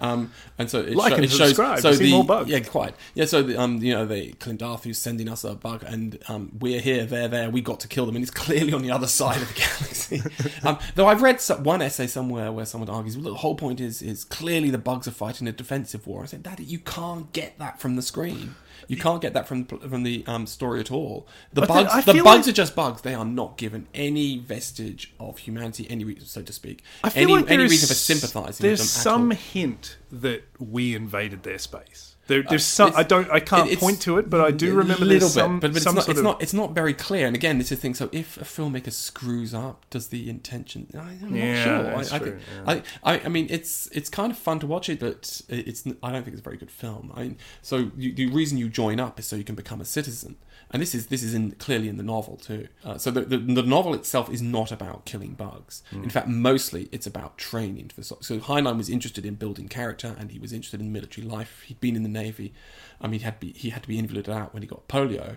[0.00, 2.50] Um, and so it, Like sho- and it shows so the more bugs.
[2.50, 6.18] yeah quite yeah so the, um you know the Klendathu's sending us a bug and
[6.28, 8.90] um we're here they're there we got to kill them and it's clearly on the
[8.90, 10.22] other side of the galaxy.
[10.66, 14.02] um, though I've read one essay somewhere where someone argues well, the whole point is
[14.02, 16.22] is clearly the bugs are fighting a defensive war.
[16.24, 18.56] I said Daddy you can't get that from the screen.
[18.88, 21.26] You can't get that from from the um, story at all.
[21.52, 23.02] The bugs, I the bugs like- are just bugs.
[23.02, 26.82] They are not given any vestige of humanity, any so to speak.
[27.02, 29.02] I feel any like any reason for sympathising There's with them.
[29.02, 32.13] some hint that we invaded their space.
[32.26, 32.92] There, there's Uh, some.
[32.96, 33.30] I don't.
[33.30, 35.60] I can't it's point to it, but I do a remember little there's some.
[35.60, 36.04] bit, but, but some it's not.
[36.06, 36.42] sort It's of, not.
[36.42, 37.26] It's not very clear.
[37.26, 37.94] And again, this is the thing.
[37.94, 40.88] So if a filmmaker screws up, does the intention?
[40.98, 42.14] I'm Yeah, not sure.
[42.14, 42.82] I, I, true, yeah.
[43.04, 45.86] I, I, I mean, it's it's kind of fun to watch it, but it's.
[46.02, 47.12] I don't think it's a very good film.
[47.14, 49.84] I mean, so you, the reason you join up is so you can become a
[49.84, 50.36] citizen.
[50.74, 52.66] And this is this is in, clearly in the novel too.
[52.84, 55.84] Uh, so the, the the novel itself is not about killing bugs.
[55.90, 56.02] Hmm.
[56.02, 57.92] In fact, mostly it's about training.
[57.94, 61.24] For so, so Heinlein was interested in building character, and he was interested in military
[61.24, 61.62] life.
[61.66, 62.52] He'd been in the navy.
[63.00, 65.36] I mean, he had be, he had to be invalided out when he got polio,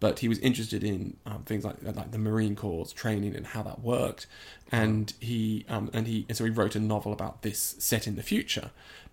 [0.00, 3.62] but he was interested in um, things like like the Marine Corps training and how
[3.64, 4.26] that worked.
[4.72, 8.16] And he um, and he and so he wrote a novel about this set in
[8.16, 8.70] the future.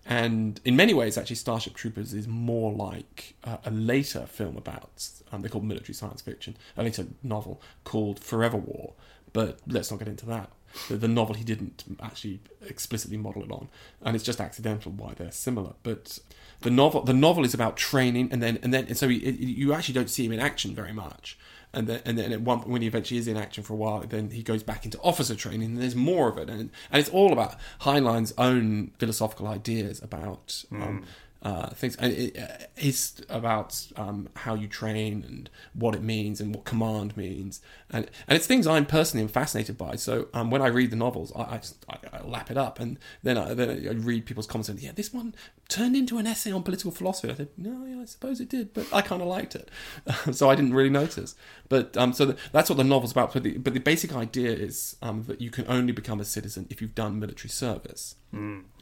[0.08, 5.08] And in many ways, actually, Starship Troopers is more like uh, a later film about
[5.32, 8.92] um, they call it military science fiction, a later novel called Forever War.
[9.32, 10.50] But let's not get into that.
[10.88, 13.68] The, the novel he didn't actually explicitly model it on,
[14.02, 15.72] and it's just accidental why they're similar.
[15.82, 16.20] But
[16.60, 19.72] the novel the novel is about training, and then and then and so he, you
[19.72, 21.36] actually don't see him in action very much.
[21.76, 24.00] And then, and then at one when he eventually is in action for a while,
[24.00, 27.10] then he goes back into officer training, and there's more of it, and and it's
[27.10, 31.04] all about Heinlein's own philosophical ideas about um,
[31.42, 31.96] uh, things.
[31.96, 36.64] And it, uh, it's about um, how you train and what it means and what
[36.64, 37.60] command means,
[37.90, 39.96] and and it's things I'm personally fascinated by.
[39.96, 42.98] So um, when I read the novels, I, I, I, I lap it up, and
[43.22, 44.68] then I, then I read people's comments.
[44.68, 45.34] And yeah, this one
[45.68, 47.30] turned into an essay on political philosophy.
[47.30, 49.70] I said, no, yeah, I suppose it did, but I kind of liked it,
[50.32, 51.34] so I didn't really notice.
[51.68, 53.32] But um, so the, that's what the novel's about.
[53.32, 56.66] But the, but the basic idea is um, that you can only become a citizen
[56.70, 58.16] if you've done military service.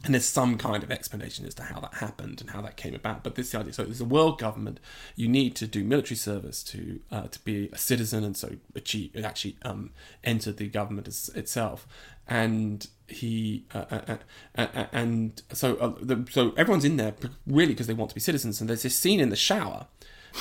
[0.05, 2.95] And there's some kind of explanation as to how that happened and how that came
[2.95, 3.25] about.
[3.25, 3.73] But this is the idea.
[3.73, 4.79] So there's a world government.
[5.17, 9.17] You need to do military service to uh, to be a citizen and so achieve
[9.25, 9.91] actually um,
[10.23, 11.87] enter the government as, itself.
[12.29, 14.17] And he uh, uh,
[14.57, 17.15] uh, uh, and so uh, the, so everyone's in there
[17.47, 18.61] really because they want to be citizens.
[18.61, 19.87] And there's this scene in the shower.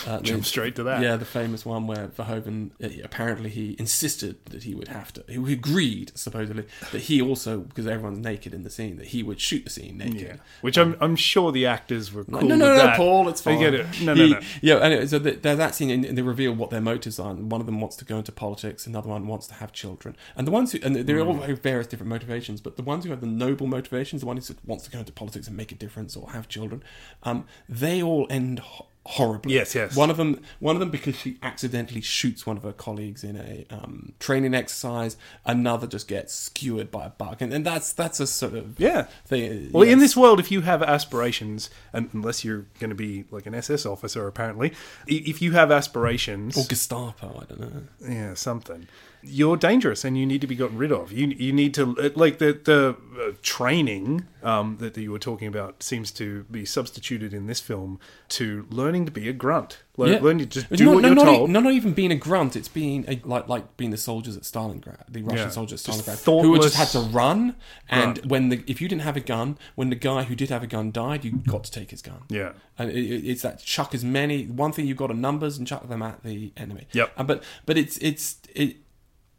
[0.07, 1.01] Uh, Jump straight to that.
[1.01, 5.23] yeah, the famous one where Verhoeven uh, apparently he insisted that he would have to.
[5.27, 9.39] He agreed supposedly that he also because everyone's naked in the scene that he would
[9.39, 10.21] shoot the scene naked.
[10.21, 12.93] Yeah, which I'm I'm sure the actors were cool No, no, no, no.
[12.97, 13.57] Paul, it's fine.
[13.57, 13.85] I get it.
[14.01, 14.39] No, no, He- no.
[14.61, 17.29] Yeah, anyway, so the, there's that scene, and they reveal what their motives are.
[17.31, 20.15] And one of them wants to go into politics, another one wants to have children.
[20.35, 21.27] And the ones who, and they're Hmm.
[21.29, 24.37] all have various different motivations, but the ones who have the noble motivations, the one
[24.37, 26.83] who wants to go into politics and make a difference or have children,
[27.23, 29.53] um, they all end ho- horribly.
[29.53, 29.95] Yes, yes.
[29.95, 33.35] One of them, one of them, because she accidentally shoots one of her colleagues in
[33.35, 35.17] a um, training exercise.
[35.45, 39.03] Another just gets skewered by a bug, and, and that's that's a sort of Yeah.
[39.25, 39.69] thing.
[39.71, 43.45] Well, in this world, if you have aspirations, and unless you're going to be like
[43.45, 44.73] an SS officer, apparently,
[45.07, 47.83] if you have aspirations, or Gestapo, I don't know.
[48.07, 48.87] yeah, something,
[49.25, 51.11] you're dangerous and you need to be gotten rid of.
[51.11, 55.19] You you need to uh, like the the uh, training um, that, that you were
[55.19, 57.99] talking about seems to be substituted in this film
[58.29, 60.19] to learning to be a grunt, Learn, Yeah.
[60.21, 62.15] learn to just do not, what no, you're not, e- no, not even being a
[62.15, 62.55] grunt.
[62.55, 65.49] It's being a, like like being the soldiers at Stalingrad, the Russian Yeah.
[65.49, 67.55] soldiers at Stalingrad, who just had to run.
[67.89, 68.25] And grunt.
[68.31, 70.67] when the if you didn't have a gun, when the guy who did have a
[70.67, 72.21] gun died, you got to take his gun.
[72.29, 74.45] yeah, And it, it- it's that chuck as many.
[74.45, 76.87] One thing you've got are numbers and chuck them at the enemy.
[76.93, 77.11] Yep.
[77.17, 78.77] Uh, but but it's it's it.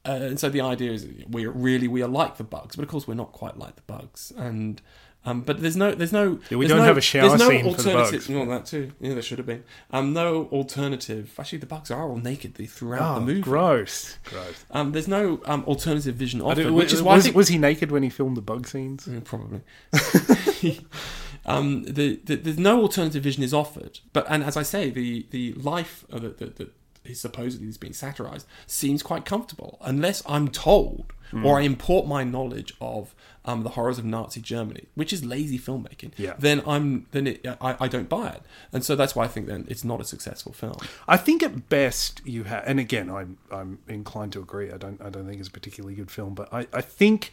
[0.06, 2.88] Uh, and so the idea is we're really we are like the bugs, but of
[2.90, 4.32] course we're not quite like the bugs.
[4.36, 4.82] And
[5.26, 7.40] um, but there's no there's no Yeah, we there's don't no, have a shower there's
[7.40, 8.28] no scene for the alternative- bugs.
[8.28, 8.92] Well, that too.
[9.00, 9.64] Yeah, there should have been.
[9.90, 11.34] Um, no alternative.
[11.38, 13.40] Actually, the bugs are all naked throughout oh, the movie.
[13.40, 14.66] gross, gross.
[14.70, 17.58] Um, there's no um, alternative vision I of which is why was, think was he
[17.58, 19.06] naked when he filmed the bug scenes?
[19.06, 19.60] Mm, probably.
[21.46, 25.26] um, the, the, there's no alternative vision is offered, but and as I say, the
[25.30, 26.70] the life of the, the, the
[27.04, 31.12] is supposedly is being satirized seems quite comfortable, unless I'm told
[31.42, 33.12] or I import my knowledge of
[33.44, 36.12] um, the horrors of Nazi Germany, which is lazy filmmaking.
[36.16, 36.34] Yeah.
[36.38, 38.42] Then I'm then it, I, I don't buy it,
[38.72, 40.76] and so that's why I think then it's not a successful film.
[41.06, 44.72] I think at best you have, and again, I'm I'm inclined to agree.
[44.72, 47.32] I don't I don't think it's a particularly good film, but I, I think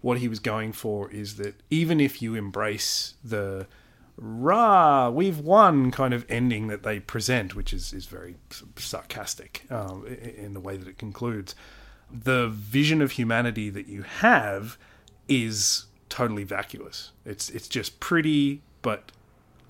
[0.00, 3.66] what he was going for is that even if you embrace the
[4.18, 8.34] rah we've won kind of ending that they present, which is is very
[8.76, 11.54] sarcastic um, in the way that it concludes,
[12.10, 14.76] the vision of humanity that you have
[15.28, 17.12] is totally vacuous.
[17.24, 19.12] It's it's just pretty, but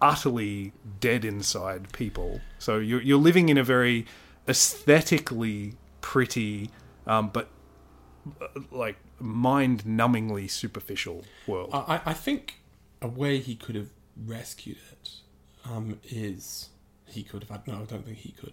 [0.00, 2.40] utterly dead inside people.
[2.58, 4.06] So you're you're living in a very
[4.48, 6.70] aesthetically pretty,
[7.06, 7.48] um, but
[8.40, 11.70] uh, like mind-numbingly superficial world.
[11.72, 12.58] I, I- think
[13.00, 15.10] a way he could have rescued it
[15.64, 16.68] um, is
[17.06, 17.66] he could have had.
[17.66, 18.52] No, I don't think he could.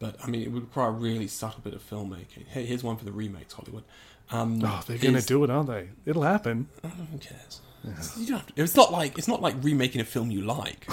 [0.00, 2.46] But I mean, it would require a really subtle bit of filmmaking.
[2.48, 3.82] Hey, here's one for the remakes, Hollywood.
[4.30, 5.88] Um, oh, they're gonna do it, aren't they?
[6.04, 6.68] It'll happen.
[6.84, 7.60] Oh, who cares?
[8.18, 10.86] You don't have to, it's not like it's not like remaking a film you like.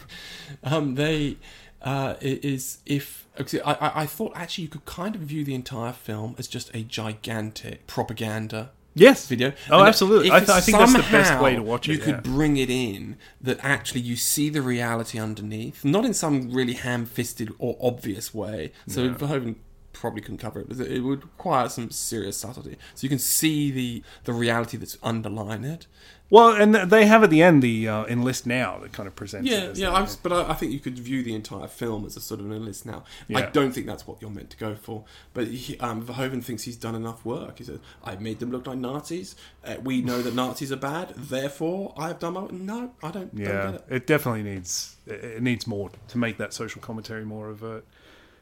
[0.62, 1.36] um, they
[1.82, 3.26] uh, it is if
[3.64, 6.74] I, I I thought actually you could kind of view the entire film as just
[6.74, 9.28] a gigantic propaganda Yes.
[9.28, 9.52] video.
[9.70, 10.32] Oh, And absolutely.
[10.32, 12.20] I th- I think that's the best way to watch it, You could yeah.
[12.32, 17.52] bring it in that actually you see the reality underneath, not in some really ham-fisted
[17.60, 18.72] or obvious way.
[18.88, 19.56] So Verhoeven
[20.00, 20.68] probably couldn't cover it.
[20.68, 24.98] but It would require some serious subtlety, so you can see the the reality that's
[25.02, 25.86] underlying it.
[26.30, 29.48] Well, and they have at the end the uh, enlist now that kind of presents.
[29.50, 29.94] Yeah, yeah.
[29.94, 32.46] I but I, I think you could view the entire film as a sort of
[32.46, 33.04] an enlist now.
[33.34, 35.04] I don't think that's what you're meant to go for.
[35.32, 37.58] But he, um, Verhoeven thinks he's done enough work.
[37.58, 39.36] He said, "I made them look like Nazis.
[39.64, 41.14] Uh, we know that Nazis are bad.
[41.16, 42.92] Therefore, I've done my no.
[43.02, 43.30] I don't.
[43.32, 43.84] Yeah, don't get it.
[43.88, 47.86] it definitely needs it needs more to make that social commentary more overt.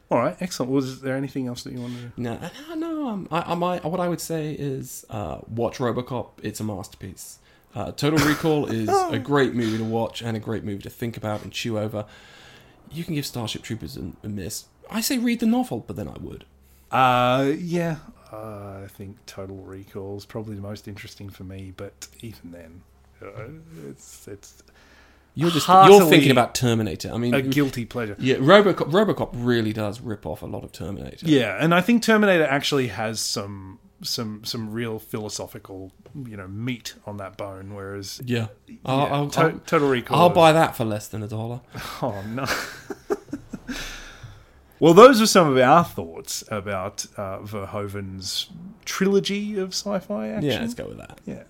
[0.09, 0.71] All right, excellent.
[0.71, 2.21] Was there anything else that you wanted to?
[2.21, 2.39] No,
[2.69, 3.07] no, no.
[3.07, 6.29] Um, I, I, my, what I would say is uh, watch RoboCop.
[6.43, 7.39] It's a masterpiece.
[7.75, 11.17] Uh, Total Recall is a great movie to watch and a great movie to think
[11.17, 12.05] about and chew over.
[12.89, 14.65] You can give Starship Troopers a, a miss.
[14.89, 16.45] I say read the novel, but then I would.
[16.89, 17.97] Uh, yeah,
[18.31, 22.81] uh, I think Total Recall is probably the most interesting for me, but even then,
[23.21, 24.63] uh, it's it's
[25.37, 27.11] You're just Heartily you're thinking about Terminator.
[27.13, 28.15] I mean, a guilty pleasure.
[28.17, 28.89] yeah, RoboCop.
[28.89, 31.27] RoboCop really does rip off a lot of Terminator.
[31.27, 35.91] Yeah, and I think Terminator actually has some some some real philosophical
[36.25, 38.47] you know meat on that bone, whereas yeah.
[38.83, 40.19] I'll, I'll, To- I'll, Total Recall.
[40.19, 41.61] I'll buy that for less than a dollar.
[42.01, 42.45] Oh no.
[44.79, 48.49] well, those are some of our thoughts about uh, Verhoeven's
[48.85, 50.49] trilogy of sci-fi action.
[50.49, 51.19] Yeah, let's go with that.
[51.25, 51.43] Yeah.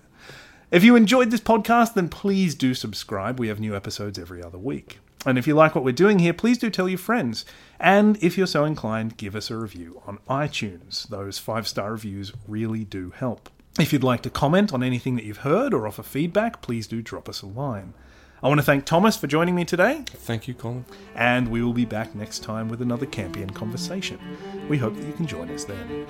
[0.70, 3.38] If you enjoyed this podcast, then please do subscribe.
[3.38, 4.98] We have new episodes every other week.
[5.24, 7.44] And if you like what we're doing here, please do tell your friends.
[7.80, 11.08] And if you're so inclined, give us a review on iTunes.
[11.08, 13.48] Those five star reviews really do help.
[13.80, 17.00] If you'd like to comment on anything that you've heard or offer feedback, please do
[17.00, 17.94] drop us a line.
[18.42, 20.84] I want to thank Thomas for joining me today, Thank you, Colin.
[21.16, 24.20] and we will be back next time with another Campion conversation.
[24.68, 26.06] We hope that you can join us then.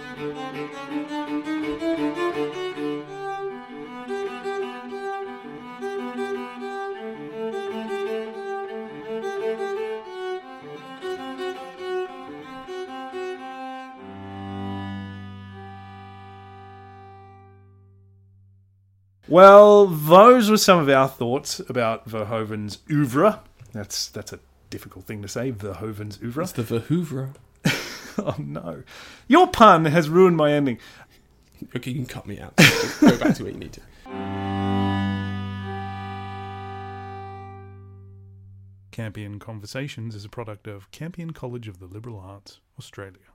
[19.28, 23.40] Well, those were some of our thoughts about Verhoeven's oeuvre.
[23.72, 26.44] That's that's a difficult thing to say, Verhoeven's oeuvre.
[26.44, 27.34] It's the Verhoever.
[28.20, 28.82] Oh no.
[29.28, 30.80] Your pun has ruined my ending.
[31.76, 32.56] Okay, you can cut me out.
[32.56, 33.80] Just go back to where you need to.
[38.90, 43.30] Campion Conversations is a product of Campion College of the Liberal Arts, Australia.